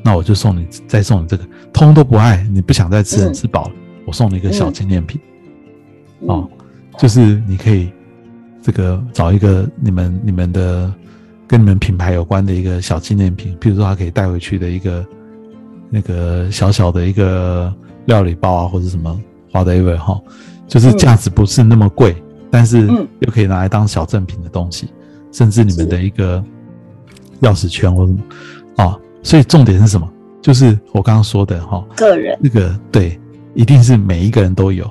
[0.04, 1.44] 那我就送你，再送你这个。
[1.72, 3.72] 通都不爱，你不想再吃，吃饱了，
[4.06, 5.20] 我送你一个小纪念品。
[6.20, 6.48] 哦，
[6.96, 7.90] 就是你可以
[8.62, 10.94] 这个找一个你们你们的
[11.48, 15.04] 跟你们品牌有关的一个小纪念品，譬如说他可以带回去的一个
[15.90, 19.20] 那个小小的一个料理包啊，或者什么
[19.56, 20.20] 花的 ever 哈，
[20.68, 22.14] 就是价值不是那么贵。
[22.48, 22.86] 但是
[23.18, 24.88] 又可以拿来当小赠品的东西，
[25.32, 26.42] 甚至你们的一个
[27.42, 28.18] 钥匙圈或什么
[28.76, 30.08] 啊，所以重点是什么？
[30.40, 33.18] 就是我刚刚说的哈，个人那个对，
[33.52, 34.88] 一定是每一个人都有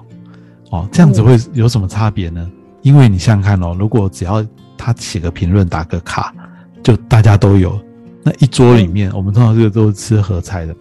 [0.69, 0.87] 哦。
[0.91, 2.47] 这样子会有什么差别呢？
[2.81, 4.45] 因为你想想看哦，如果只要
[4.77, 6.35] 他写个评论、打个卡，
[6.83, 7.79] 就大家都有，
[8.21, 10.75] 那一桌里面，我们通常这个都是吃合菜的，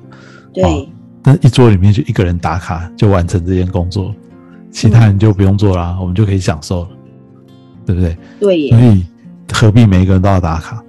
[0.53, 0.89] 对，
[1.25, 4.15] 那一桌里面就一个人打卡就完成这件工作。
[4.71, 6.89] 其他人就不用做了，我们就可以享受了，
[7.87, 8.17] 对不对？
[8.41, 8.71] 对。
[8.71, 9.07] 所以
[9.53, 10.83] 何必每一个人都要打卡？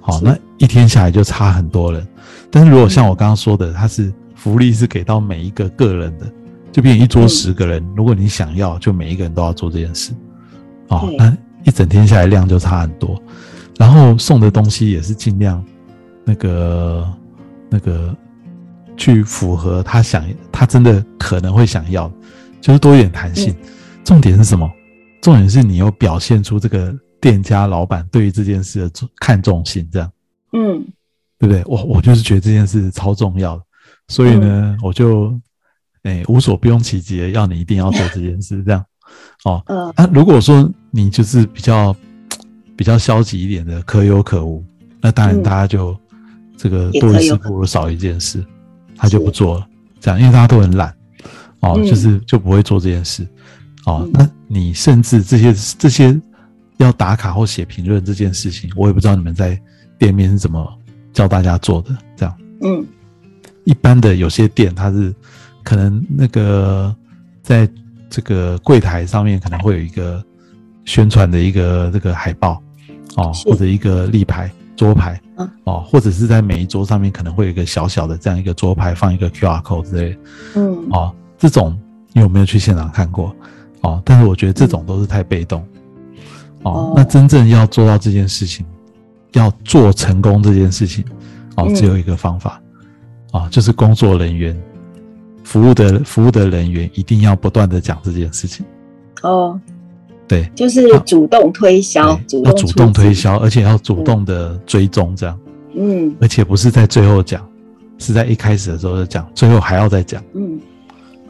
[0.00, 2.04] 好，那一天下来就差很多人。
[2.50, 6.26] 但是如果像我刚刚说的，它是福利是给到每一个个人的，
[6.72, 10.12] 就变成一桌十个人，如果你想要，就每一个人都要做这件事。
[10.88, 13.22] 哦，那一整天下来量就差很多。
[13.78, 15.64] 然后送的东西也是尽量
[16.24, 17.08] 那个
[17.70, 18.16] 那个
[18.98, 22.12] 去符合他想他真的可能会想要。
[22.60, 23.54] 就是多一点弹性，
[24.04, 24.68] 重点是什么？
[25.22, 30.12] 重点是你要表现出这个店家老板对于这件事的看重性，这样，
[30.52, 30.84] 嗯，
[31.38, 31.62] 对不对？
[31.66, 33.62] 我我就是觉得这件事超重要的，
[34.08, 35.32] 所以呢，我就
[36.02, 38.84] 哎无所不用其极的要你一定要做这件事， 这样，
[39.44, 41.94] 哦，嗯，啊，如果说你就是比较
[42.76, 44.64] 比较消极一点的，可有可无，
[45.00, 45.96] 那当然大家就
[46.56, 48.44] 这个多一事不如少一件事，
[48.98, 49.66] 他就不做了，
[50.00, 50.92] 这样，因为大家都很懒。
[51.60, 53.26] 哦，就是就不会做这件事，
[53.84, 56.16] 哦，那你甚至这些这些
[56.76, 59.60] 要打卡或写评论这件事情，我也不知道你们在
[59.98, 60.72] 店面是怎么
[61.12, 62.86] 教大家做的，这样，嗯，
[63.64, 65.12] 一般的有些店它是
[65.64, 66.94] 可能那个
[67.42, 67.68] 在
[68.08, 70.24] 这个柜台上面可能会有一个
[70.84, 72.62] 宣传的一个这个海报，
[73.16, 75.20] 哦，或者一个立牌桌牌，
[75.64, 80.18] 哦，或者是在每一桌上面可能会有一个小小的这样一个桌牌放一个 QR code 之类，
[80.54, 81.14] 嗯，哦。
[81.40, 81.78] 这种
[82.12, 83.32] 你有没有去现场看过？
[83.82, 85.60] 哦，但是我觉得这种都是太被动。
[86.64, 88.66] 哦哦，那真正要做到这件事情，
[89.34, 91.04] 要做成功这件事情，
[91.54, 92.60] 哦，嗯只有一个方法，
[93.30, 94.60] 啊，就是工作人员、
[95.44, 98.66] 服务的服务的人员一定要不断的讲这件事情。
[99.22, 99.60] 哦，
[100.28, 105.40] 对，就是主动推销，主动要主动推，销，而且要主动的追踪，这样，
[105.74, 106.14] 嗯。
[106.20, 107.44] 而且不是在最后讲，
[107.98, 110.22] 是在一开始的时候就讲，最后还要再讲。
[110.34, 110.60] 嗯，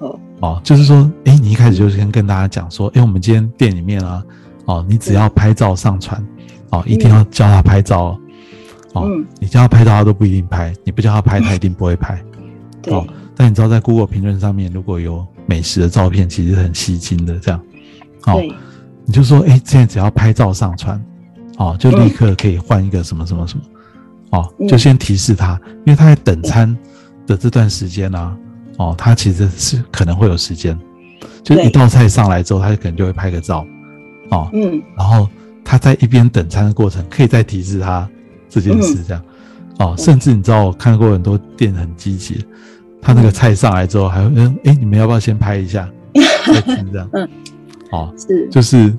[0.01, 4.23] 哦，哦，就是说，哎，你一开始就先跟大家讲说，哎，我们今天店里面啊，
[4.65, 6.21] 哦，你只要拍照上传，
[6.71, 8.21] 哦，一定要教他拍照哦，
[8.95, 9.25] 哦，嗯。
[9.39, 12.21] 你叫他拍照他都不一定拍，你不叫他拍他一定不会拍。
[12.83, 13.07] 对，哦，
[13.37, 17.61] 但你知道在 Google 评论上面，如果有美食的照片，其实很吸睛的，这样，
[18.27, 18.53] 哦，对，
[19.09, 21.03] 你就说，哎，现在只要拍照上传，
[21.57, 23.65] 哦，就立刻可以换一个什么什么什么，
[24.39, 24.69] 哦，嗯。
[24.69, 26.77] 就先提示他，因为他在等餐
[27.27, 28.37] 的这段时间呢、
[28.77, 30.79] 哦，他其实是可能会有时间，
[31.43, 33.65] 就一道菜上来之后，他可能就会拍个照，
[34.31, 34.79] 哦，嗯。
[34.95, 35.27] 然后
[35.65, 38.07] 他在一边等餐的过程，可以再提示他
[38.51, 39.23] 这件事，这样，
[39.79, 42.45] 哦，嗯甚至你知道，我看过很多店很积极，
[43.01, 45.89] 他那个菜上来之后，还会嗯，哎，你们要不要先拍一下，
[46.47, 47.27] 再吃这样，嗯，
[47.91, 48.93] 哦，是，就是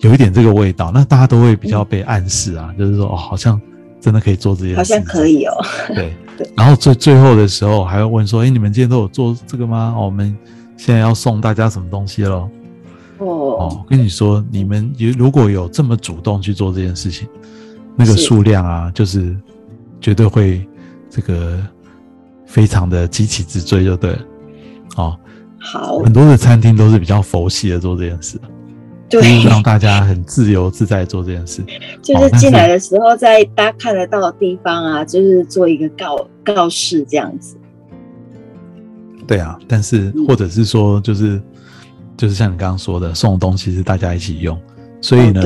[0.00, 3.60] 有一点这个味道，那大家都会比较被暗示啊，就是说哦，好像
[4.00, 5.54] 真的可以做这件事，好像可，以哦，
[5.94, 6.12] 对。
[6.34, 9.94] 对，然后最最后的时候还会问说，哎，你们今天都有做这个吗？
[9.94, 10.34] 哦，我们
[10.78, 12.48] 现在要送大家什么东西喽？
[13.18, 17.28] 哦，哦，我跟你说，你们有如果有这么主动去做这件事情，
[17.94, 18.22] 那个是。
[18.22, 19.36] 数量啊，就是
[20.00, 20.66] 绝对会
[21.10, 21.60] 这个
[22.46, 24.18] 非常的激起之追，就对了。
[24.96, 25.18] 哦，
[25.62, 28.36] 好，很多的餐厅都是比较佛系的做这件事，
[29.08, 31.62] 就是对，让大家很自由自在做这件事。
[32.02, 37.56] 就是进来的时候，在大家看得到的地方啊，就是做一个告告示这样子，
[39.26, 40.26] 对啊，但是嗯。
[40.26, 41.40] 或者是说，就是
[42.16, 44.60] 就是像你刚刚说的，送的东西是大家一起用，
[45.00, 45.42] 所以呢，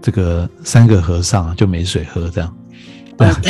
[0.00, 2.56] 这个三个和尚啊就没水喝，这样，
[3.16, 3.40] 对啊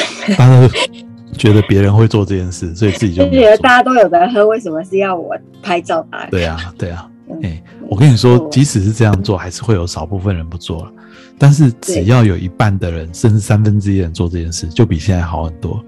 [1.33, 3.77] 觉得别人会做这件事，所以自己就觉得 大。
[3.77, 6.27] 家都有的喝，为什么是要我拍照打卡？
[6.31, 10.92] 对啊，对啊，嗯哎、我跟你说，即使是这样做，还是会有少部分人不做了。
[11.38, 15.83] 但是只要有一半的人，甚至三分之一的人做这件事，就比现在好很多。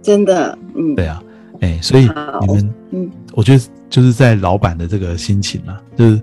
[0.00, 1.22] 真的，嗯，对啊，
[1.60, 2.08] 哎、所以
[2.40, 6.22] 你们，嗯，我觉得就是在老板的这个心情啊，就是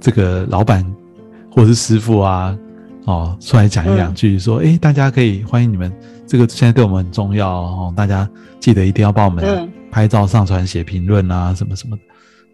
[0.00, 0.84] 这个老板
[1.50, 2.56] 或者是师傅啊，
[3.04, 5.92] 哦，出来讲一两句，说，哎、大家可以欢迎你们，
[6.26, 12.02] 这个现在对我们很重要哦，大家记得一定要帮我们嗯拍照、上传、写评论啊，什么什么的。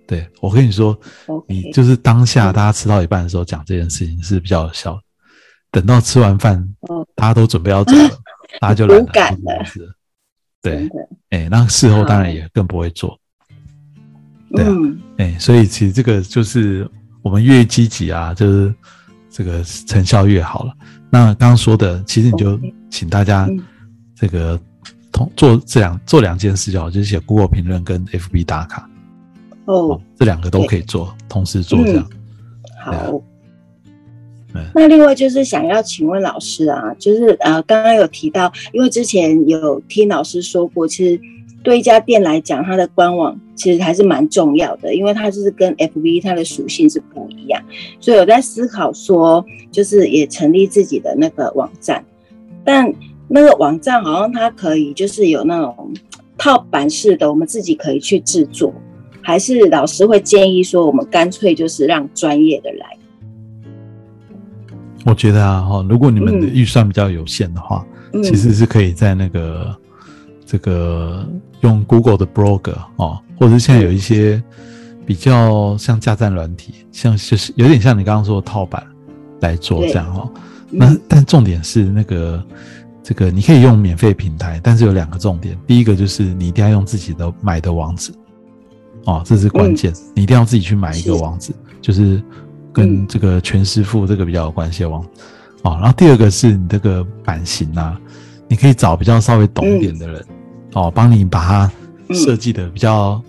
[0.06, 0.98] 对我跟你说
[1.46, 5.02] 你就是当下嗯大家吃到一半的时候讲这件事情是比较有效的。
[5.70, 8.10] 等到吃完饭，哦大家都准备要走了，
[8.60, 9.64] 大家就懒无感了。
[10.60, 10.88] 对
[11.30, 13.18] 哎、那事后当然也更不会做。
[14.54, 14.66] 对
[15.16, 16.86] 哎、所以其实这个就是
[17.22, 18.74] 我们越积极啊，就是
[19.32, 20.74] 这个成效越好了。
[21.10, 23.58] 那刚刚说的，其实你就请大家嗯。
[24.14, 24.56] 这个
[25.10, 28.88] 同做这两做两件事就好，就是写 Google 评论跟 FB 打卡。
[29.64, 32.08] 哦，这两个都可以做，同时做这样。
[32.08, 33.06] 对啊。
[33.06, 33.22] 好
[34.54, 34.64] 嗯。
[34.76, 41.20] 那另外就是想要请问老师啊，就是呃，刚刚有提到，因为之前有听老师说过，其实
[41.62, 47.62] 对一家店来讲，它的官网其实还是蛮重要的，因为它就是跟 FB 它的属性是不一样，
[48.00, 52.04] 所以我在思考说，就是也成立自己的那个网站，
[52.64, 52.92] 但
[53.28, 55.92] 那个网站好像它可以就是有那种
[56.36, 58.74] 套版式的，我们自己可以去制作。
[59.24, 62.86] 还是老师会建议说，我们干脆就是让专业的来。
[65.06, 69.76] 我觉得啊，哈，如果你们的嗯预算比较有限的话，嗯其实是可以在那个
[70.52, 71.26] 这个
[71.62, 74.42] 用 Google 的 Blog 哦，或者是现在有一些
[75.06, 78.86] 比较像架站软体，像就是有点像你刚刚说的套版
[79.40, 80.30] 来做这样哦。
[80.68, 81.00] 那嗯。
[81.08, 82.44] 但重点是那个
[83.02, 88.12] 这个你可以用免费平台，但是有两个重点，第一个就是你一定要用自己的买的网址
[89.06, 92.22] 哦，这是关键，你一定要自己去买一个网址，就是
[92.74, 93.06] 跟嗯。
[93.08, 95.02] 这个全师傅这个比较有关系的网
[95.62, 95.78] 哦。
[95.80, 97.98] 然后第二个是你这个版型啊，
[98.48, 100.22] 你可以找比较稍微懂一点的人、
[100.74, 101.72] 哦，帮你把它
[102.08, 102.16] 嗯。
[102.16, 103.20] 设计的比较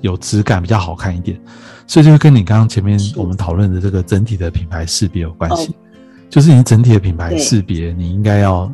[0.00, 1.40] 有质感、比较好看一点。
[1.86, 5.68] 所以就跟你刚刚前面我们讨论的这个整体的品牌识别有关系。
[5.72, 5.74] 哦。
[6.28, 7.38] 就是你整体的品牌对。
[7.38, 8.70] 识别，你应该要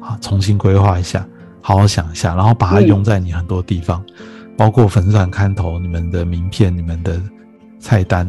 [0.00, 1.26] 啊重新规划一下，
[1.60, 2.86] 好好想一下，然后把它嗯。
[2.86, 4.02] 用在你很多地方，
[4.56, 7.20] 包括粉丝团看头、你们的名片、你们的
[7.80, 8.26] 菜单、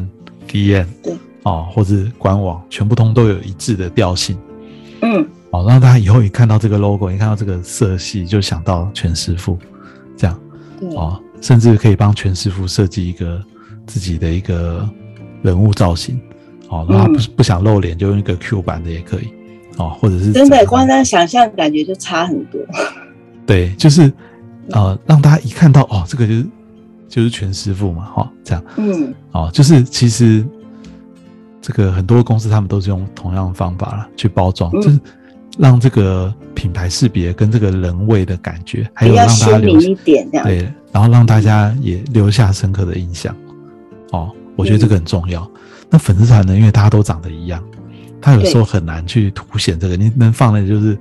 [0.48, 1.14] DM，对。
[1.44, 4.36] 哦，或者官网，全部通都有一致的调性。
[5.00, 9.58] 嗯，哦，让大家以后一看到这个 logo，一看到这个色系，就想到全师傅
[10.16, 10.40] 这样
[10.78, 13.42] 对，哦，甚至可以帮全师傅设计一个
[13.86, 14.88] 自己的一个
[15.42, 16.20] 人物造型，
[16.68, 19.28] 哦，然后不不想露脸就用一个 Q 版的也可以，
[19.76, 22.60] 哦，或者是真的光这样想象感觉就差很多。
[23.44, 24.12] 对，就是
[24.70, 26.46] 呃，让大家一看到哦，这个就是
[27.08, 30.46] 就是全师傅嘛，哈，这样，嗯，哦，就是其实
[31.60, 35.00] 这个很多公司他们都是用同样的方法了去包装，就是
[35.60, 43.36] 让这个品牌识别跟这个人味的感觉，还有让大家留一点这样，对，然后让大家也留下深刻的印象。
[44.12, 45.48] 哦，我觉得这个很重要。
[45.90, 47.62] 那粉丝团呢，因为大家都长得一样，
[48.22, 50.96] 他有时候很难去凸显这个，你能放的就是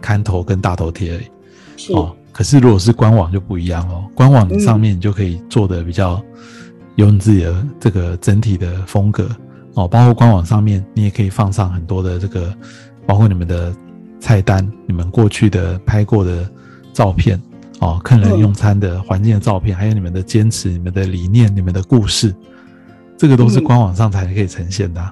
[0.00, 1.92] 看头跟大头贴而已。
[1.92, 6.22] 哦，可是如果是官网就不一样哦，官网上面你就可以做的比较
[6.94, 9.28] 有你自己的这个整体的风格
[9.74, 12.54] 哦，包括官网上面你也可以放上很多的这个，
[13.06, 13.74] 包括你们的
[14.24, 16.50] 菜单、你们过去的拍过的
[16.94, 17.38] 照片
[17.80, 22.34] 哦，客人用餐的环境的照片，还有你们的坚持、你们的理念、你们的故事。
[23.18, 25.10] 这个都是官网上才可以呈现的，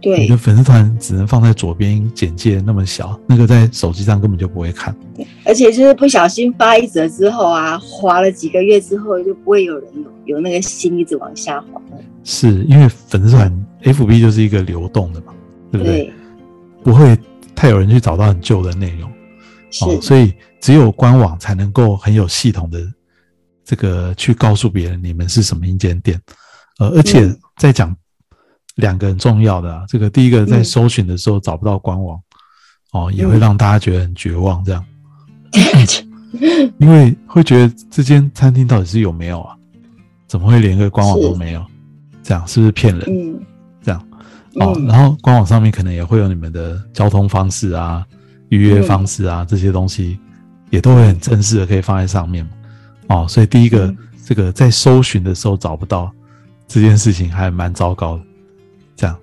[0.00, 4.94] 对，你的粉丝团只能放在左边简介那么小，那个在手机上根本就不会看。
[5.44, 11.82] 而且就是不小心发一则之后啊，滑了几个月之后，就不会有人有有那个心一直往下滑。
[12.22, 15.34] 是因为粉丝团 FB 就是一个流动的嘛，
[15.72, 16.12] 对不对？
[16.84, 17.18] 不会
[17.56, 19.10] 太有人去找到很旧的内容，
[19.70, 22.80] 是，所以只有官网才能够很有系统的
[23.64, 26.20] 这个去告诉别人你们是什么一间店。
[26.78, 27.96] 呃，而且在讲
[28.76, 32.20] 两个很重要的，啊这个第一个在搜寻的时候找不到官网，
[32.92, 34.84] 哦，也会让大家觉得很绝望，这样，
[36.78, 39.56] 因为会觉得这间餐厅到底是有没有啊？
[40.28, 41.64] 怎么会连个官网都没有？
[42.22, 43.04] 这样是不是骗人？
[43.08, 43.40] 嗯，
[44.60, 48.04] 哦，然后官网上面可能也会有你们的交通方式啊、
[48.48, 50.18] 预约方式啊这些东西，
[50.70, 52.50] 也都会很正式的可以放在上面嘛，
[53.08, 53.94] 哦，所以第一个
[54.24, 56.10] 这个在搜寻的时候找不到。
[56.68, 58.22] 这件事情还蛮糟糕的，
[58.96, 59.16] 这样，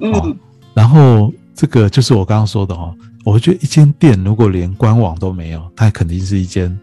[0.00, 0.36] 嗯，
[0.74, 6.78] 然后这个就是我刚刚说的哦，我觉得一间店如果连官网都没有，它肯定是一间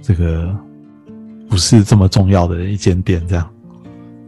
[0.00, 0.56] 这个
[1.48, 3.50] 不是这么重要的一间店，这样，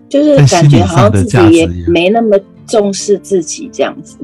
[0.09, 2.37] 就是感觉好像自己也没那么
[2.69, 4.17] 重视自己这样子。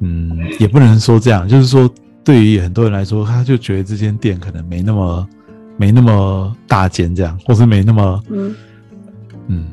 [0.00, 1.90] 嗯，也不能说这样，就是说
[2.24, 5.28] 对于很多人来说，他就觉得这间店可能没那么
[5.76, 8.54] 没那么大间这样，或是没那么嗯
[9.48, 9.66] 嗯。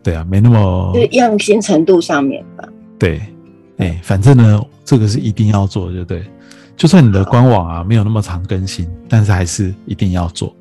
[0.00, 2.66] 对啊，没那么就用心程度上面吧。
[2.98, 3.20] 对，
[3.76, 6.24] 哎，反正呢，这个是一定要做，就对。
[6.76, 10.54] 就算你的官网啊没有那么常更新，但是还是一定要做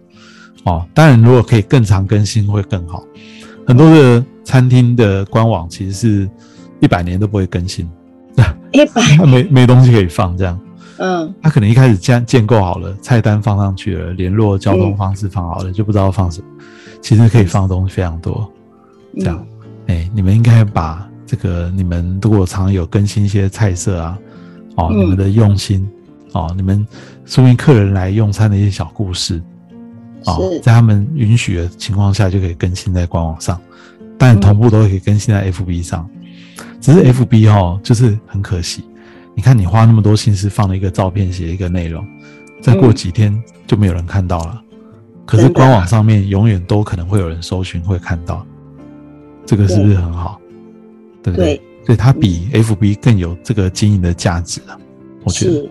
[0.64, 0.86] 哦。
[0.94, 3.06] 当然，如果可以更常更新会更好。
[3.66, 6.30] 很多的餐厅的官网其实是
[6.80, 7.86] 一百年都不会更新，
[8.72, 10.58] 一百 没没东西可以放这样。
[11.00, 16.48] 嗯，他可能一开始建建构好了，菜单放上去了，联络交通方式放好了，就不知道放什么。
[17.02, 18.50] 其实可以放的东西非常多。
[19.20, 19.46] 这样，
[19.88, 24.18] 哎，你们应该把这个，你们如果常有更新一些菜色啊，
[24.78, 25.86] 哦，你们的用心，
[26.32, 26.88] 哦，你们
[27.26, 29.42] 说明客人来用餐的一些小故事，
[30.24, 33.60] 哦，在他们允许的情况下，就可以更新在官网上，
[34.18, 36.10] 但同步都可以更新在 FB 上。
[36.80, 38.84] 只是 FB 哈，就是很可惜，
[39.36, 42.06] 你看你花那么多心思放了一个照片，写一个内容，
[42.62, 44.62] 再过几天就没有人看到了。
[45.26, 48.46] 可是官网上面永远都可能会有人搜寻，会看到。
[49.46, 50.40] 这个是不是很好？
[51.24, 51.62] 对不对？
[51.86, 54.78] 所以它比 FB 更有这个经营的价值啊！
[55.24, 55.70] 我觉得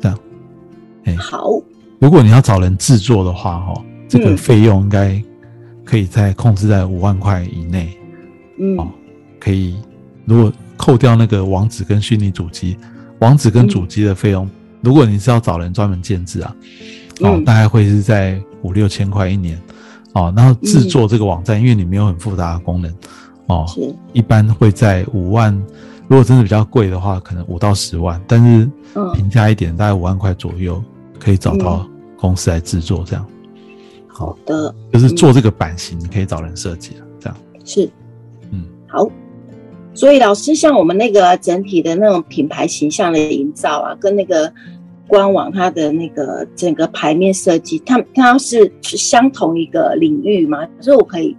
[0.00, 0.18] 这样，
[1.04, 1.50] 哎，好。
[1.98, 5.22] 如果你要找人制作的话，哈，这个费用应该
[5.84, 7.96] 可以在控制在五万块以内。
[8.58, 8.90] 嗯，哦
[9.38, 9.76] 可以。
[10.24, 12.76] 如果扣掉那个网址跟虚拟主机，
[13.18, 14.48] 网址跟主机的费用，
[14.80, 16.56] 如果你是要找人专门建制啊，
[17.20, 19.60] 哦，大概会是在五六千块一年。
[20.14, 22.94] 哦，然后制作这个网站，因为你没有很复杂的功能，
[23.46, 23.66] 哦，
[24.12, 25.52] 一般会在五万，
[26.06, 28.70] 如果真的比较贵的话，可能五到十万，但是
[29.14, 30.80] 平价一点，大概五万块左右
[31.18, 31.84] 可以找到
[32.16, 33.26] 公司来制作这样。
[34.14, 37.90] 好的，就是做这个版型，你可以找人设计了，这样是，
[38.50, 39.06] 嗯，好。
[39.92, 44.50] 所以老师，像我们那个整体的那种品牌形象的营造啊，跟那个。
[45.06, 50.66] 官网它的那个整个牌面设计，它它是相同一个领域吗？
[50.80, 51.36] 所以我可以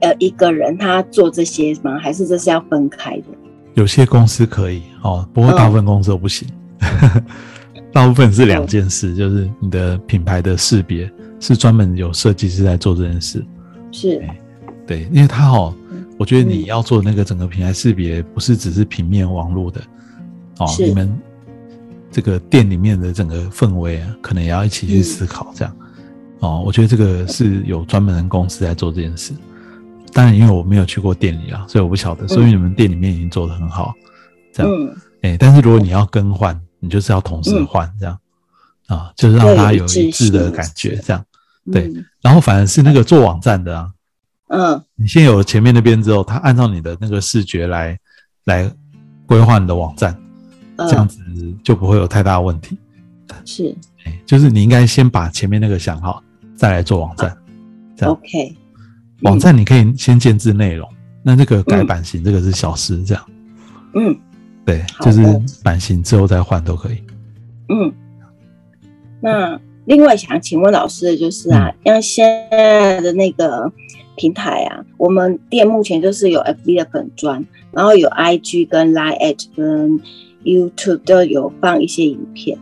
[0.00, 1.96] 呃一个人他做这些吗？
[1.96, 3.26] 还是这是要分开的？
[3.74, 6.46] 有些公司可以哦，不过大部分公司都不行。
[7.92, 11.08] 大部分是两件事，就是你的品牌的识别
[11.40, 13.44] 是专门有设计师在做这件事。
[13.92, 14.22] 是，
[14.86, 15.74] 对，因为他哦，
[16.18, 19.80] 我觉得你要做那个整个品牌识别，不是只是平面网络的
[20.58, 21.12] 哦，你们。
[22.14, 25.76] 这个店里面的整个氛围啊，可能也要一起去思考，这样
[26.38, 26.62] 哦。
[26.64, 29.32] 我觉得这个是有专门的公司在做这件事。
[30.12, 32.28] 当然因为我没有去过店里啊，所以我不晓得。
[32.28, 33.92] 所以你们店里面已经做得很好，
[34.52, 38.16] 这样，嗯，哎，但是如果你要更换，你就是要同时换，这样
[38.86, 41.24] 啊，就是让它有一致的感觉，这样。
[41.72, 43.90] 对，然后反而是那个做网站的啊，
[44.48, 47.98] 嗯，你先有前面那边之后，它按照你的那个视觉来
[48.44, 48.70] 来
[49.26, 50.14] 规划你的网站，
[50.76, 51.18] 这样子
[51.62, 52.78] 就不会有太大问题。
[53.46, 53.74] 是，
[54.04, 56.22] 哎，就是你应该先把前面那个想好，
[56.54, 57.34] 再来做网站。
[57.96, 58.56] 这样 OK，
[59.22, 60.86] 网站你可以先建制内容，
[61.22, 63.24] 那这个改版型这个是小事，这样。
[63.94, 64.14] 嗯，
[64.66, 65.22] 对，就是
[65.62, 67.02] 版型之后再换都可以。
[67.70, 67.90] 嗯，
[69.24, 69.60] 那。
[69.86, 73.70] 另外想请问老师的就是啊，像现在的那个
[74.16, 80.00] 平台啊，我们店目前就是有 FB 的粉砖，然后有 IG 跟 Line 跟
[80.42, 82.58] YouTube 都有放一些影片。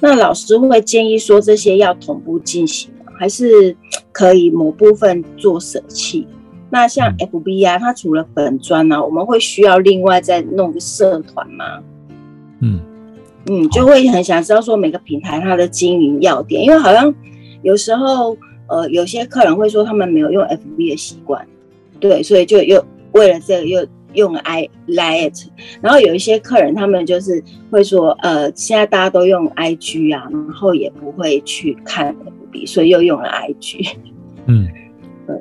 [0.00, 2.90] 那老师会建议说这些要同步进行？
[3.16, 3.76] 还是
[4.10, 6.26] 可以某部分做舍弃？
[6.70, 11.80] 那像 FB 啊，它除了粉砖呢，我们会需要另外再弄个社团吗？
[13.46, 13.62] 嗯。
[13.62, 17.14] 嗯，就会很想知道说每个平台它的经营要点，因为好像
[17.62, 18.34] 有时候
[18.68, 21.46] 呃有些客人会说他们没有用 FB 的习惯，
[22.00, 22.82] 对，所以就又
[23.12, 25.46] 为了这个又用 I Lite，
[25.82, 32.16] 然后有一些客人他们就是会说呃现在大家都用 IG 啊，然后也不会去看
[32.52, 33.94] FB，所以又用了 IG。
[34.46, 34.66] 嗯，
[35.26, 35.36] 对，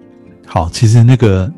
[0.45, 1.49] 好，其实那个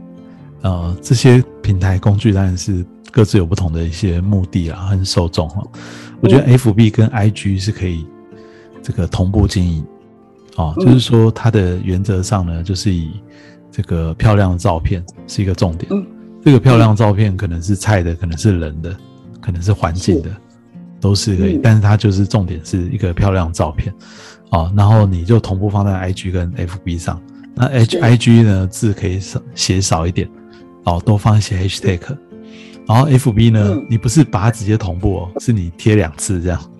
[0.61, 5.65] 呃这些平台工具当然是各自有不同的一些目的啊，很受众哈。
[6.25, 8.03] 我觉得 F B 跟 I G 是可以
[8.81, 9.85] 这个同步经营，
[10.55, 13.11] 哦，就是说它的原则上呢，就是以
[13.71, 15.87] 这个漂亮的照片是一个重点。
[16.43, 18.95] 这个漂亮照片可能是菜的，可能是人的，
[19.39, 20.31] 可能是环境的，
[20.99, 21.59] 都是可以。
[21.61, 23.93] 但是它就是重点是一个漂亮照片，
[24.49, 27.21] 哦，然后你就同步放在 I G 跟 F B 上。
[27.53, 30.27] 那 H I G 呢字可以少写少一点，
[30.85, 31.99] 哦，多放一些 Hashtag。
[32.87, 36.71] 然后 F B 呢，你不是把它直接同步哦，是你贴两次这样。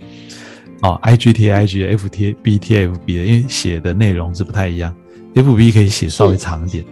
[0.82, 4.96] 哦，I G 贴 I G，F 贴 B 贴 F B 的，因为写的内容是不太一样。
[5.34, 6.86] F B 可以写稍微长一点，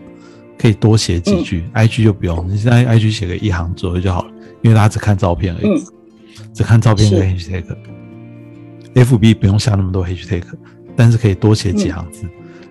[0.58, 2.50] 可以多写几句，I G 就不用。
[2.50, 4.32] 你现在 I G 写个一行左右就好了，
[4.64, 5.84] 因为大家只看照片而已，
[6.54, 7.64] 只看照片跟 Hashtag。
[8.96, 10.44] F B 不用下那么多 Hashtag，
[10.96, 12.26] 但是可以多写几行字，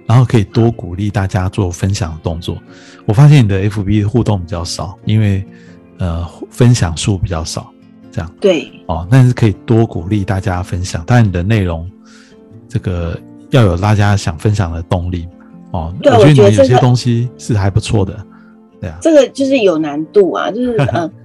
[0.06, 2.60] 然后可以多鼓励大家做分享的动作。
[3.04, 5.46] 我发现你的 F B 互动比较少，因为。
[6.02, 7.72] 呃，分享数比较少，
[8.10, 11.88] 这样对哦，但是可以多鼓励大家分享，但你的内容
[12.68, 13.16] 这个
[13.50, 15.28] 要有大家想分享的动力
[15.70, 15.94] 哦。
[16.02, 18.18] 对，我觉得你有些东西是还不错的，
[18.80, 21.08] 对啊，这个就是有难度啊，就是嗯。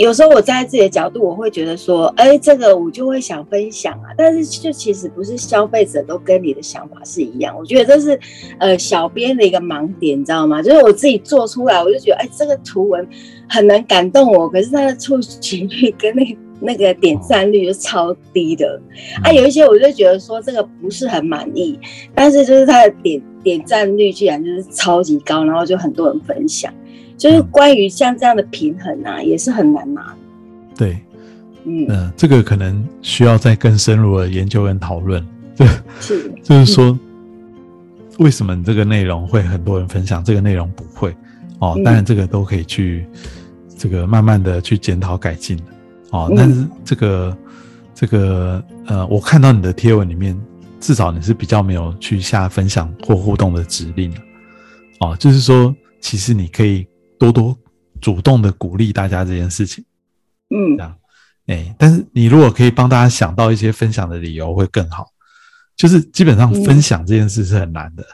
[0.00, 4.08] 有时候我站在自己的角度，我会觉得说，哎，这个我就会想分享啊。
[4.16, 7.54] 但是就其实不是消费者都跟你的想法是一样。
[7.54, 8.18] 我觉得这是
[8.58, 10.62] 呃小编的一个盲点，你知道吗？
[10.62, 13.06] 就是我自己做出来，我就觉得，哎，这个图文
[13.46, 18.80] 很能感动我，可是它的触及率跟那那个点赞率就超低的。
[19.22, 21.78] 啊，有一些我就觉得说这个不是很满意，
[22.14, 26.72] 但是就是它的点点赞率居然就是超级高，然后就很多人分享。
[27.20, 30.16] 就是关于像这样的平衡啊，也是很难拿。
[30.74, 30.98] 对，
[31.64, 35.22] 嗯，这个可能需要再更深入的研究跟讨论。
[35.54, 35.68] 对，
[36.00, 36.98] 是， 就是说，
[38.20, 41.14] 为什么你这个内容会很多人分享，这个内容不会？
[41.58, 43.04] 哦，当然这个都可以去
[43.76, 45.64] 这个慢慢的去检讨改进的。
[46.12, 47.36] 哦，但是这个
[47.94, 50.34] 这个呃，我看到你的贴文里面，
[50.80, 54.10] 至少你是比较没有去下分享或互动的指令
[55.00, 56.86] 哦，就是说，其实你可以。
[57.20, 57.56] 多多
[58.00, 59.84] 主动的鼓励大家这件事情，
[60.48, 60.96] 嗯，这样，
[61.48, 65.06] 哎，但是你如果可以帮大家想到一些分享的理由，会更好。
[65.76, 68.04] 就是基本上分享这件事是很难的，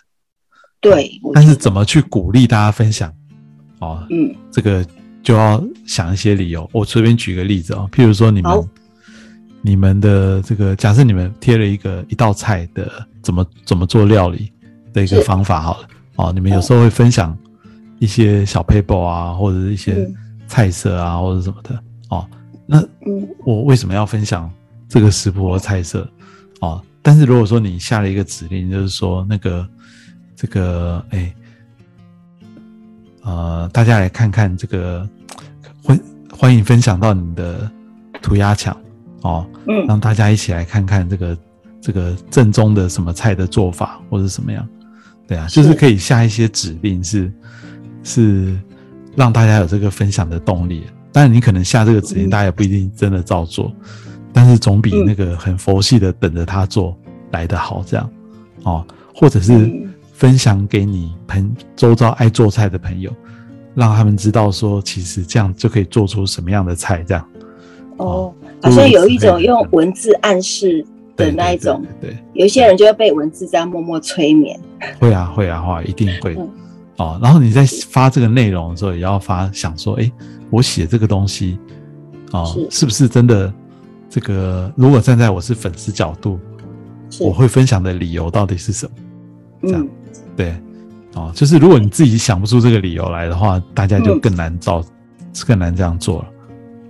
[0.80, 1.20] 对。
[1.32, 3.12] 但是怎么去鼓励大家分享？
[3.78, 4.84] 哦，嗯，这个
[5.22, 6.68] 就要想一些理由。
[6.72, 8.68] 我随便举个例子啊，譬如说你们
[9.62, 14.52] 你们的这个，假设你们贴了一个一道菜的怎么怎么做料理
[14.92, 17.36] 的一个方法，好了，哦，你们有时候会分享。
[17.99, 20.07] 一些小 paper 啊，或者是一些
[20.47, 22.26] 菜色啊，或者什么的哦。
[22.66, 22.82] 那
[23.44, 24.51] 我为什么要分享
[24.88, 26.07] 这个食谱和菜色
[26.61, 26.82] 哦？
[27.01, 29.68] 但是如果说你下了一个指令，就是说那个
[30.34, 31.34] 这个哎
[33.22, 35.09] 呃，大家来看看这个
[35.82, 37.70] 欢欢迎分享到你的
[38.20, 38.76] 涂鸦墙
[39.22, 41.38] 哦，嗯，让大家一起来看看这个
[41.80, 44.68] 这个正宗的什么菜的做法或者什么样？
[45.26, 47.20] 对啊，就是可以下一些指令是。
[47.20, 47.32] 是
[49.16, 53.72] 让大家有这个分享的动力，当然你可能下这个指令，大家也不一定真的照做，
[54.32, 56.96] 但是总比那个很佛系的等着他做
[57.32, 57.82] 来的好。
[57.86, 58.11] 这样
[58.64, 59.72] 哦，或者是
[60.12, 63.11] 分享给你朋周遭爱做菜的朋友，
[63.74, 67.28] 让他们知道说，其实这样就可以做出什么样的菜，这样。
[67.96, 68.32] 哦，
[68.62, 70.84] 好像有一种用文字暗示
[71.16, 74.61] 的那一种，对，有些人就会被文字这样默默催眠。
[75.00, 76.36] 会啊，会啊，会，一定会。
[76.99, 80.11] 哦，然后你在发这个内容的时候，也要发想说，哎，
[80.51, 81.59] 我写这个东西，
[82.32, 83.53] 哦，是不是真的？
[84.09, 86.38] 这个如果站在我是粉丝角度，
[87.20, 88.92] 我会分享的理由到底是什么？
[89.62, 89.88] 这样，
[90.36, 90.55] 对，
[91.14, 94.82] 哦，就是如果你自己想不出这个理由来的话，大家就更难造，
[95.47, 96.28] 更难这样做了。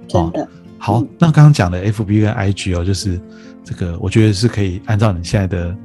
[0.07, 0.49] 真的。
[0.79, 3.21] 好，那刚刚讲的 F B 跟 I G 哦，就是
[3.65, 5.77] 这个，我觉得是可以按照你现在的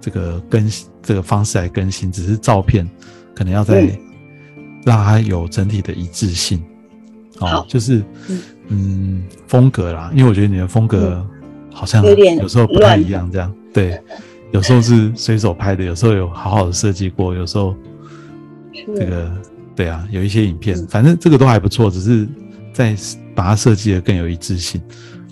[0.00, 2.88] 这个更新这个方式来更新，只是照片
[3.38, 3.82] 可能要再
[4.84, 6.60] 让它有整体的一致性。
[7.38, 8.02] 哦，就是
[8.66, 9.22] 嗯。
[9.46, 11.24] 风格啦，因为我觉得你的风格
[11.72, 13.54] 好像有时候不太一样，这样。
[13.72, 13.98] 对，
[14.50, 17.74] 有时候是随手拍的，有时候有好好的设计过，有时候
[18.96, 19.30] 这个
[19.76, 22.28] 对啊，有一些影片，反正这个都还不错，只是
[22.72, 22.96] 在。
[23.34, 24.80] 把它设计的更有一致性，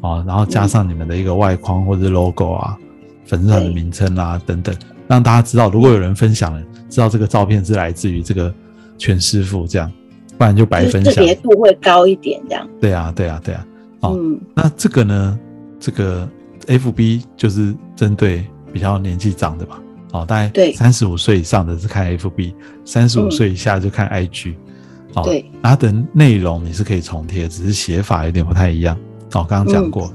[0.01, 2.79] 啊，然后加上你们的一个外框或者 logo 啊，
[3.25, 4.73] 粉丝团的名称啊等等，
[5.09, 8.53] 让大家知道，如果有人分享了，知道这个照片是来自于这个
[8.99, 9.91] 全师傅，这样，
[10.37, 11.13] 不然就白分享。
[11.13, 12.69] 识别度会高一点，这样。
[12.81, 13.67] 对啊，对啊，对啊。
[14.01, 14.19] 哦，
[14.55, 15.39] 那这个呢，
[15.79, 16.29] 这个
[16.67, 19.81] FB 就是针对比较年纪长的吧，
[20.13, 22.53] 哦，大概对三十五岁以上的是看 FB，
[22.85, 24.55] 三十五岁以下就看 IG。
[25.25, 28.95] 对，它的内容你是可以重贴，只是写法有点不太一样。
[29.33, 30.13] 哦，刚刚讲过。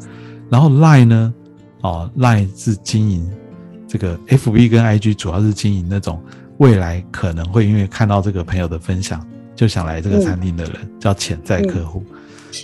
[0.47, 1.33] 然后 Line 呢？
[1.81, 3.27] 哦，Line 是经营
[3.91, 6.23] 这个 FB 跟 IG，主要是经营那种
[6.59, 9.21] 未来可能会因为看到这个朋友的分享，
[9.53, 12.01] 就想来这个餐厅的人，叫潜在客户。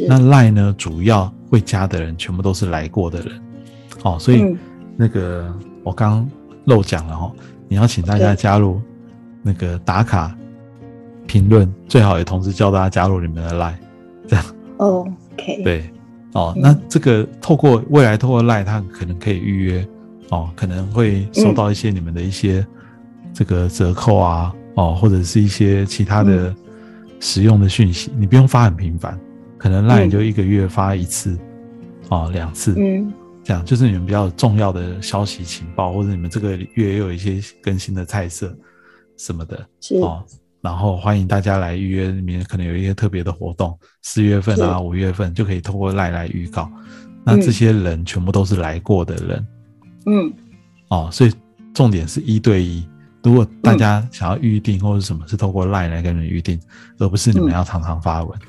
[0.08, 3.42] 那 Line 呢，主要会加的人全部都是来过的人。
[4.04, 4.56] 哦，所以
[4.96, 5.54] 那个
[5.84, 6.26] 我刚
[6.64, 7.36] 漏讲了哦，
[7.68, 8.82] 你要请大家加入
[9.44, 10.34] 那个打卡。
[11.26, 13.76] 评论最好也同时叫大家加入你们的 Line，
[14.30, 14.46] 这样。
[14.78, 15.62] OK。
[15.62, 15.90] 对，
[16.32, 19.86] 哦，那这个透过未来透过 Line，他可能可以预约，
[20.30, 22.66] 哦，可能会收到一些你们的一些
[23.34, 26.54] 这个折扣啊，哦，或者是一些其他的
[27.20, 28.12] 实用的讯息。
[28.18, 29.20] 你不用发很频繁，
[29.58, 31.38] 可能 Line 就一个月发一次，
[32.10, 33.14] 哦，两次，嗯，
[33.44, 38.56] 这样就是你们比较重要的消息情报，或者你们这个月也有一些更新的菜色
[39.18, 39.68] 什么的，
[40.02, 40.24] 哦。
[40.60, 46.70] 然后欢迎大家来预约，里面可能有一些特别的活动，四月份啊、五月份就可以通过赖来预告。
[47.24, 49.48] 那这些人全部都是来过的人，
[50.08, 50.34] 嗯，
[50.88, 51.32] 哦，所以
[51.74, 52.84] 重点是一对一。
[53.24, 56.58] 如果大家想要预定或者什么，是透过赖来跟人预定，
[56.98, 58.40] 而不是你们要常常发文，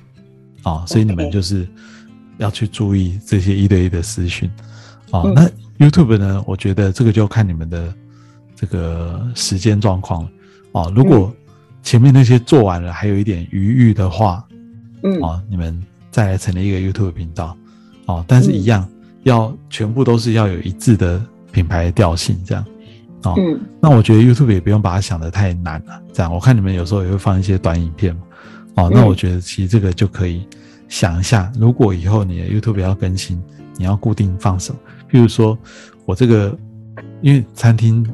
[0.63, 1.67] 哦，所以你们就是
[2.37, 4.49] 要去注意这些一对一的私讯。
[5.11, 5.51] 哦，那
[5.85, 6.45] YouTube 呢？
[6.47, 7.93] 我觉得这个就看你们的
[8.55, 10.31] 这个时间状况了。
[10.73, 11.35] 哦，如果
[11.83, 14.47] 前面那些做完了，还有一点余裕的话，
[15.03, 17.57] 嗯，哦，你们再来成立一个 YouTube 频道，
[18.07, 18.89] 哦，但是一样
[19.25, 21.21] 要全部都是要有一致的
[21.59, 22.65] 品牌调性，这样，
[23.25, 28.23] 哦，嗯，那我觉得 YouTube 也不用把它想的太难了，这样，我看你们有时候也会放一些短影片嘛，
[28.77, 30.47] 哦，那我觉得其实这个就可以
[30.89, 33.43] 想一下，如果以后你的 YouTube 要更新，
[33.77, 34.79] 你要固定放什么？
[35.11, 35.59] 譬如说
[36.07, 36.57] 我这个，
[37.23, 38.09] 因为餐厅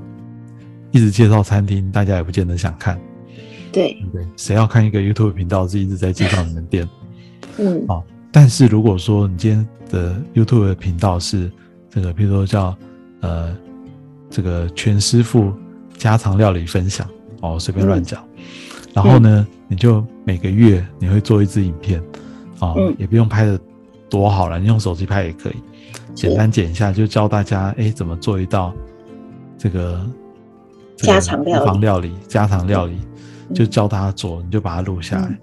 [0.90, 2.98] 一直介绍餐厅，大家也不见得想看。
[3.70, 3.94] 对。
[4.10, 6.88] 对，谁要看一个 YouTube 频道是一直在介绍你们店？
[7.58, 11.52] 嗯，哦，但是如果说你今天的 YouTube 频道是
[11.90, 12.74] 这个，比如说叫
[13.24, 13.56] 呃
[14.30, 15.52] 这个全师傅
[15.96, 17.08] 家常料理分享
[17.40, 18.22] 哦，随便乱讲，
[18.92, 22.02] 然后呢，你就每个月你会做一支影片，
[22.60, 23.58] 哦，也不用拍的
[24.10, 25.56] 多好了，你用手机拍也可以，
[26.14, 28.74] 简单剪一下就教大家哎怎么做一道
[29.56, 30.04] 这个
[30.96, 31.42] 家常
[31.80, 32.98] 料理，家常料理。
[33.54, 35.38] 就教大家做，你就把它录下来，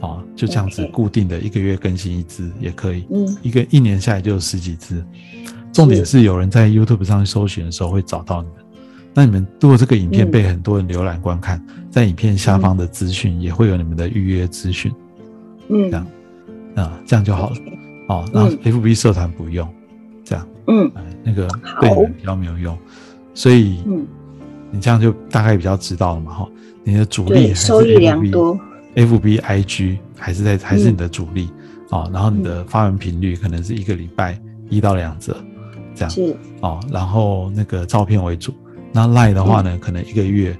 [0.00, 5.04] 哦，就这样子固定的一个月更新一支也可以，嗯，一个一年下来就有十几支。
[5.72, 8.58] 重点是有人在 YouTube 上搜寻的时候会找到你们。
[9.14, 14.92] 那你们如果这个影片被很多人浏览观看，在影片下方的资讯也会有你们的预约资讯，
[15.68, 16.06] 嗯，这样。
[16.74, 17.56] 啊，这样就好了。
[18.08, 19.66] 哦，那 FB 社团不用，
[20.22, 20.92] 这样，嗯，
[21.24, 21.48] 那个
[21.80, 22.78] 对你们比较没有用，
[23.32, 24.06] 所以，嗯，
[24.70, 26.48] 你这样就大概比较知道了嘛，哈。
[26.84, 31.50] 你的主力还是 FB，FB IG 还是在还是你的主力。
[31.90, 34.38] 哦，然后你的发文频率可能是一个礼拜
[34.68, 35.36] 一到两则
[35.96, 36.10] 这样。
[36.10, 36.36] 是。
[36.60, 38.54] 哦，然后那个照片为主，
[38.92, 40.56] 那 Line 的话呢，可能一个月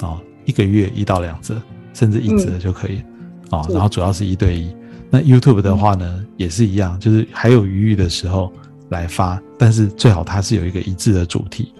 [0.00, 1.54] 哦一个月一到两折，
[1.94, 3.02] 甚至一折就可以。
[3.50, 4.76] 哦，然后主要是一对一。
[5.08, 8.52] 那 YouTube 的话呢，也是一样，就是还有余裕的时候
[8.90, 11.72] 来发，但是最好它是有一个一致的主题，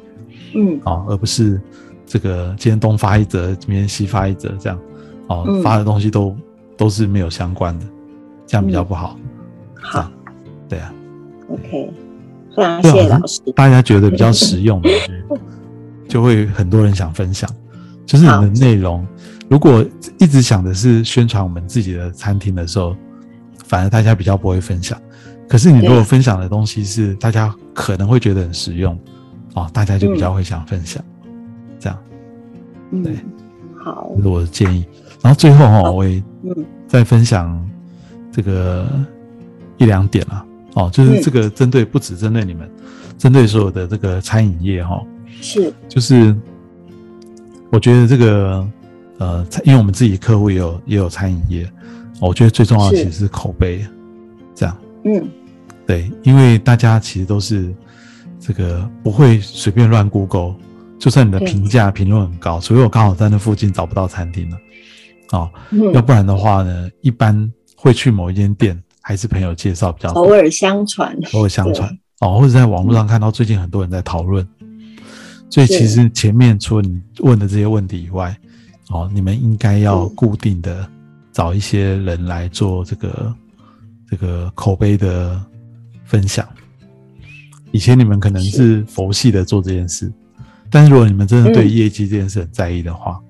[0.55, 1.61] 嗯，哦，而不是。
[2.05, 4.79] 这个今天东发一则，明天西发一则，这样。
[5.29, 5.63] 哦，嗯。
[5.63, 6.37] 发的东西都
[6.77, 7.87] 都是没有相关的，
[8.47, 9.17] 这样比较不好。
[9.77, 10.13] 这好样。
[10.69, 10.93] 对啊
[11.49, 11.91] ，，OK，
[12.57, 13.41] 非常谢谢老师。
[13.55, 14.91] 大家觉得比较实用的，
[16.09, 17.49] 就会很多人想分享。
[18.05, 19.07] 就是你的内容，
[19.49, 19.85] 如果
[20.19, 22.95] 一直想的是宣传我们自己的餐厅的时候，
[23.67, 25.01] 反而大家比较不会分享。
[25.49, 28.99] 可是你如果分享的东西是大家可能会觉得很实用，
[29.55, 31.03] 哦，大家就比较会想分享。
[31.79, 31.99] 这样，
[32.91, 33.15] 嗯对，
[33.79, 34.85] 好这，是我的建议。
[35.23, 36.55] 然后最后哦，我也嗯
[36.87, 37.71] 再分享
[38.31, 38.87] 这个
[39.79, 40.45] 一两点啦。
[40.75, 42.71] 哦，就是嗯这个针对不只针对你们，
[43.19, 45.07] 针对所有的这个餐饮业哈、哦，
[45.41, 46.35] 是，就是
[47.71, 48.67] 我觉得这个
[49.19, 51.71] 呃，因为我们自己客户也有也有餐饮业，
[52.21, 53.85] 我觉得最重要的其实是口碑，
[54.55, 55.29] 这样嗯。
[55.85, 57.75] 对，因为大家其实都是
[58.39, 60.55] 这个不会随便乱 Google，
[60.99, 64.57] 就算你的评价评论很高，所以我刚好在那附近找不到餐厅了，
[65.33, 65.93] 哦，嗯。
[65.93, 70.23] 要，不然的话呢，一般会去某一间店，还是朋友介绍比较多。
[70.23, 71.91] 偶尔相传，偶尔相传。
[72.21, 74.47] 哦，或者在网络上看到最近很多人在讨论，
[75.51, 78.35] 所以其实前面除了你问的这些问题以外，
[78.91, 80.15] 哦，你们应该要嗯。
[80.15, 80.89] 固定的
[81.33, 83.35] 找一些人来做这个
[84.09, 85.45] 这个口碑的
[86.05, 86.49] 分享。
[87.73, 90.13] 以前你们可能是佛系的做这件事，
[90.71, 91.71] 但是如果你们真的对嗯。
[91.75, 93.21] 业绩这件事很在意的话，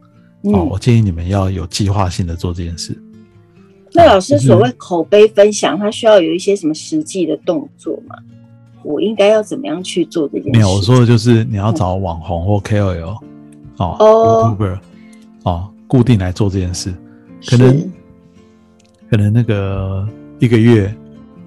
[0.43, 3.01] 哦，嗯，我建议你们要有计划性的做这件事。
[3.95, 8.17] 那老师所谓口碑分享，他需要有一些什么实际的动作吗？
[8.83, 10.51] 我应该要怎么样去做这件事？
[10.53, 13.17] 没有，我说的就是你要找网红或 KOL
[13.77, 14.79] 哦哦，YouTuber
[15.45, 16.93] 哦，固定来做这件事，
[17.47, 17.93] 可能
[19.09, 20.09] 可能那个
[20.41, 20.93] 一个月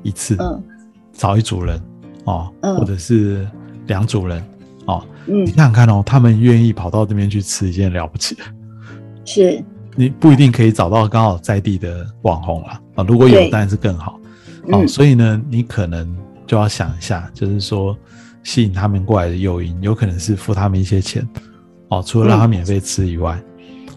[0.04, 0.64] 一次，嗯。
[1.12, 1.82] 找一组人
[2.26, 2.78] 哦，嗯。
[2.78, 3.48] 或者是
[3.88, 4.43] 两组人
[4.86, 5.43] 哦，嗯。
[5.43, 8.43] 你想想看哦，他们愿意跑到这边去吃，一件了不起的。
[9.26, 9.64] 是
[9.96, 14.20] 你不一定可以找到刚好在地的网红啦啊，如果有当然是更好。
[14.72, 14.82] 哦。
[14.82, 14.88] 嗯。
[14.88, 16.16] 所以呢，你可能
[16.46, 17.98] 就要想一下，就是说
[18.43, 21.28] 吸引他们过来的诱因，有可能是付他们一些钱
[21.88, 23.41] 哦，除了让他免费吃以外，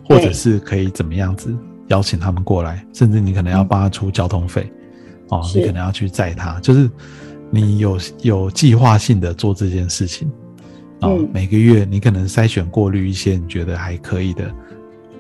[0.09, 1.55] 或者是可以怎么样子
[1.89, 4.71] 邀请他们过来，甚至你可能要帮他出交通费
[5.29, 5.59] 哦，是。
[5.59, 6.89] 你可能要去载他，就是
[7.51, 10.31] 你有有计划性的做这件事情
[11.01, 11.29] 哦，嗯。
[11.35, 14.49] 每个月你可能筛选过滤一些你觉得还可以的。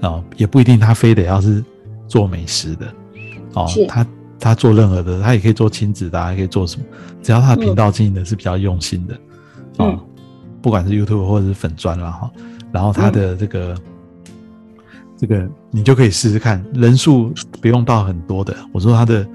[0.02, 1.64] 哦，也不一定他非得要是
[2.06, 2.86] 做美食的，
[3.54, 4.06] 哦是，他
[4.38, 6.84] 他做任何的，他也可以做亲子的啊，还可以做什么，
[7.22, 9.14] 只要他的频道经营的是比较用心的，
[9.78, 10.00] 哦嗯，
[10.62, 12.30] 不管是 YouTube 或者是粉砖啦哈，
[12.70, 13.74] 然后他的这个、
[15.16, 19.26] 这个你就可以试试看，人数不用到很多的，我说他的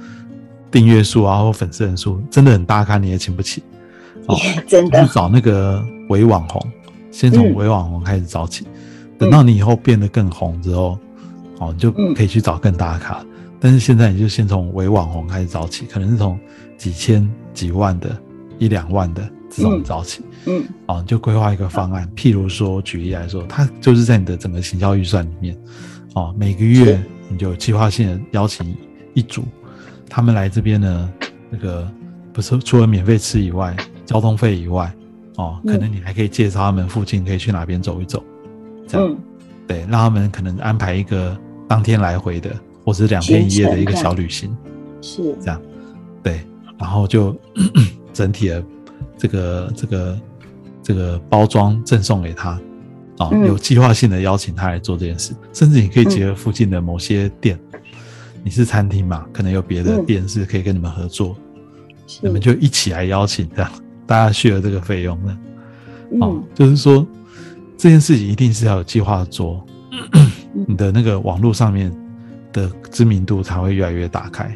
[0.72, 3.62] 订阅数啊或粉丝人数真的很大咖，你也请不起，
[4.28, 4.38] 哦，
[4.68, 6.62] 真的去找那个伪网红，
[7.12, 7.56] 先从嗯。
[7.56, 8.66] 伪网红开始找起，
[9.18, 10.98] 等到你以后变得更红之后，
[11.60, 12.14] 哦，你就嗯。
[12.14, 13.26] 可以去找更大的咖。
[13.60, 16.38] 但是现在你就先从伪网红开始找起，可能是从
[16.78, 18.18] 几千、几万的、
[18.60, 19.84] 一两万的这种嗯。
[19.84, 20.64] 找起，嗯。
[20.88, 22.10] 哦，你就规划一个方案。
[22.16, 25.58] 譬如说，举例来说，它就是在你的整个行销预算里面，
[26.16, 28.76] 哦，每个月你就有计划性的邀请
[29.14, 29.44] 一组，
[30.10, 31.14] 他们来这边呢，
[31.50, 31.90] 那个
[32.34, 33.74] 不是除了免费吃以外，
[34.06, 34.94] 交通费以外，
[35.38, 38.22] 哦，可能你还可以介绍他们附近可以去哪边走一走，
[38.88, 39.18] 这样、嗯。
[39.68, 42.54] 对，让他们可能安排一个当天来回的，
[42.84, 44.56] 或者是两天一夜的一个小旅行，
[45.02, 45.36] 是。
[45.40, 45.62] 这样，
[46.22, 46.42] 对，
[46.78, 47.36] 然后就
[48.14, 48.64] 整体的
[49.18, 50.20] 这个这个
[50.84, 52.60] 这个包装赠送给他，
[53.20, 53.48] 哦，嗯。
[53.48, 57.58] 有计划性的邀请他来做这件事，甚至你可以结合附近的某些店，
[58.44, 60.06] 你是餐厅嘛，可能有别的嗯。
[60.06, 61.38] 店是可以跟你们合作，
[62.06, 62.20] 是。
[62.22, 63.72] 你们就一起来邀请，这样
[64.06, 65.38] 大家 share 这个费用呢，
[66.20, 67.08] 哦嗯，就是说
[67.78, 69.66] 这件事情一定是要有计划做，
[70.68, 71.92] 你的那个网络上面
[72.52, 74.56] 的知名度才会越来越打开。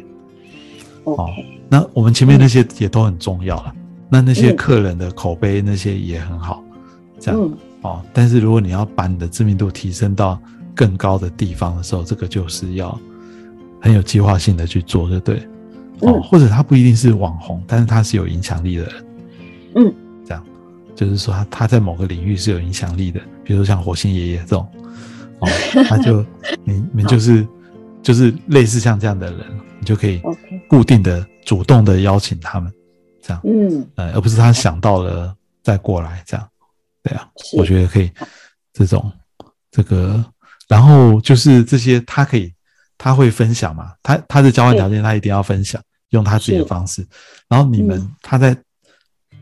[1.04, 1.22] OK
[1.70, 3.74] 那我们前面那些也都很重要了，
[4.08, 6.64] 那那些嗯客人的口碑那些也很好，
[7.20, 8.02] 这样、嗯哦。
[8.12, 10.40] 但是如果你要把你的知名度提升到
[10.74, 12.98] 更高的地方的时候，这个就是要
[13.80, 15.36] 很有计划性的去做，对不对？
[16.00, 18.92] 哦，嗯或者他不一定是网红，但是他是有影响力的人，
[19.76, 19.94] 嗯，
[20.98, 24.68] 就是说他他在某个领域是有影响力的，比如说像火星爷爷这种，
[25.38, 25.48] 哦，
[25.88, 26.26] 他就
[26.64, 27.46] 你你们就是
[28.02, 29.46] 就是类似像这样的人，
[29.78, 30.20] 你就可以
[30.68, 32.72] 固定的、主动的邀请他们，
[33.22, 33.86] 这样，嗯。
[33.94, 35.32] 呃，而不是他想到了
[35.62, 36.48] 再过来这样，
[37.04, 38.10] 对啊，我觉得可以
[38.72, 39.12] 这种
[39.70, 40.24] 这个，
[40.66, 42.52] 然后就是这些他可以
[42.96, 45.80] 他会分享嘛，他他的交换条件他一定要分享，
[46.10, 47.06] 用他自己的方式，
[47.48, 48.10] 然后你们嗯。
[48.20, 48.56] 他在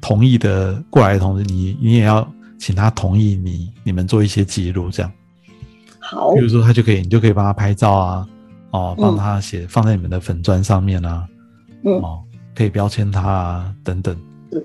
[0.06, 2.24] 同意的过来的同时，你你也要
[2.60, 5.12] 请他同意你你们做一些记录，这样。
[5.98, 8.28] 好比，如说他就可以，你就可以帮他拍照啊，
[8.70, 11.26] 哦，嗯帮他写、放在你们的粉砖上面啊，
[11.84, 12.22] 嗯哦，
[12.54, 14.16] 可以标签他啊，等等
[14.52, 14.64] 是。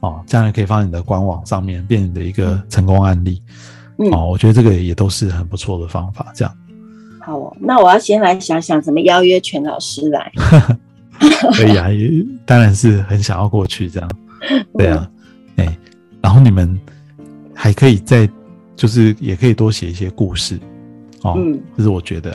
[0.00, 3.40] 哦，这样也可以放在你的官网上面，变你的一个成功案例。
[3.98, 6.32] 嗯，哦，我觉得这个也都是很不错的方法。
[6.34, 6.52] 这样，
[7.20, 7.56] 好哦。
[7.60, 10.32] 那我要先来想想怎么邀约全老师来。
[11.56, 12.10] 可以啊，也
[12.44, 14.10] 当然是很想要过去这样。
[14.76, 15.10] 对啊，
[15.56, 15.78] 哎、
[16.22, 16.78] 然后你们
[17.54, 18.28] 还可以再，
[18.76, 20.58] 就是也可以多写一些故事。
[21.22, 22.30] 哦，嗯这是我觉得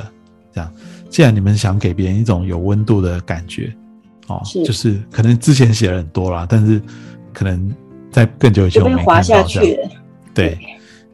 [0.53, 0.71] 这样。
[1.09, 3.75] 既然你们想给别人一种有温度的感觉，
[4.27, 6.81] 哦，是就是可能之前写了很多啦，但是
[7.33, 7.71] 可能
[8.11, 9.91] 在更久以前我没被滑下看到这样。
[10.33, 10.57] 对，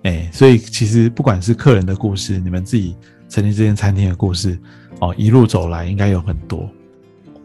[0.04, 2.96] 哎、所以其实不管是客人的故事，你们自己
[3.30, 4.58] 成立这间餐厅的故事，
[5.00, 6.70] 哦，一路走来应该有很多。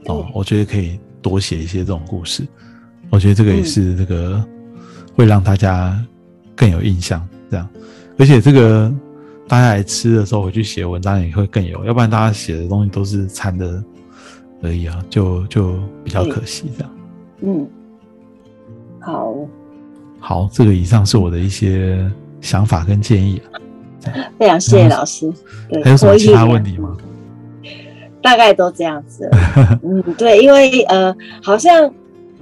[0.06, 2.46] 哦，我觉得可以多写一些这种故事。
[3.10, 4.42] 我觉得这个也嗯是这个
[5.14, 5.98] 会让大家
[6.54, 7.68] 更有印象，这样。
[8.18, 8.92] 而且这个
[9.48, 13.82] 大家来吃的时候回去写文章也会更有，要不然大家写的东西都是掺的
[14.62, 16.92] 而已啊，就就比较可惜这样。
[17.42, 17.66] 嗯，
[19.00, 19.34] 好，
[20.18, 22.08] 好，这个以上是我的一些
[22.40, 23.58] 想法跟建议啊。
[24.38, 25.30] 非常谢谢老师。
[25.68, 26.96] 对，还有什么其他良问题吗？
[28.22, 29.28] 大概都这样子。
[29.82, 31.90] 嗯，对，因为呃，好像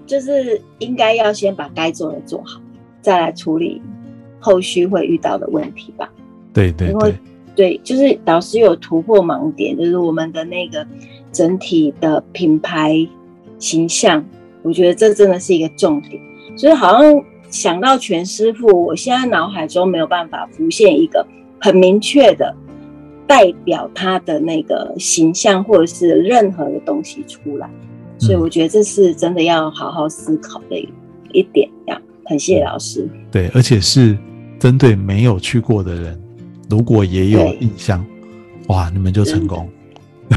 [0.09, 2.61] 就是应该要先把该做的做好，
[3.01, 3.81] 再来处理
[4.41, 6.11] 后续会遇到的问题吧。
[6.53, 7.15] 对对因为
[7.55, 10.85] 对，对，就是导师有突破盲点，就是我们的那个
[11.31, 13.07] 整体的品牌
[13.59, 14.25] 形象，
[14.63, 16.21] 我觉得这真的是一个重点。
[16.57, 21.25] 所以好像想到全师傅，我现在脑海中没有办法浮现一个
[21.61, 22.55] 很明确的
[23.27, 27.69] 代表他的那个形象或者是任何的东西出来，
[28.19, 30.89] 所以我觉得这是真的要好好思考的一
[31.33, 31.69] 一点。
[31.87, 33.09] 这样，很谢谢老师。
[33.31, 34.17] 对，而且是
[34.59, 36.21] 针对没有去过的人，
[36.69, 38.05] 如果也有印象，
[38.69, 39.69] 哇，你们就成功。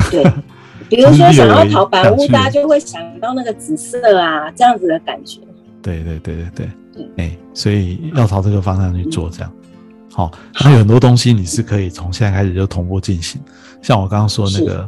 [0.10, 0.24] 对，
[0.90, 5.40] 比如说想要跑白屋，大家就会想到那个紫色啊，这样子的感觉。
[5.82, 9.52] 对对对对对对，哎、所以要朝这个方向去做，这样。
[10.14, 10.32] 好，
[10.64, 13.42] 那有很多东西你是可以从现在开始就同步进行，
[13.82, 14.88] 像我刚刚说那个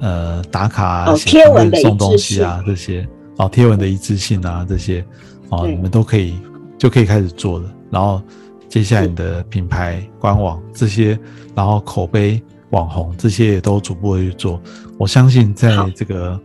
[0.00, 3.06] 呃打卡啊、哦写贴文的送东西啊这些，
[3.38, 5.04] 哦贴文的一致性啊这些，
[5.48, 6.38] 哦你们都可以
[6.78, 7.72] 就可以开始做了。
[7.90, 8.20] 然后
[8.68, 11.18] 接下来你的品牌官网这些，
[11.54, 14.60] 然后口碑网红这些也都逐步的去做。
[14.98, 16.38] 我相信在好这个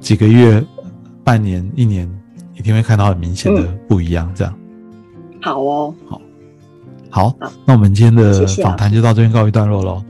[0.00, 0.62] 几个月、
[1.24, 2.08] 半年、一年，
[2.54, 4.30] 一定会看到很明显的嗯不一样。
[4.34, 4.54] 这样。
[5.42, 6.20] 好哦，好
[7.10, 10.02] 好，那我们今天的访谈就到这边告一段落喽。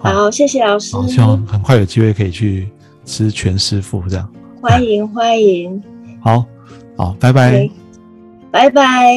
[0.00, 2.68] 好，谢谢老师好，，希望很快有机会可以去
[3.04, 4.28] 吃全师傅这样。
[4.60, 5.82] 欢迎欢迎，
[6.20, 6.44] 好，
[6.96, 7.68] 好，拜拜。
[8.50, 9.14] 拜拜。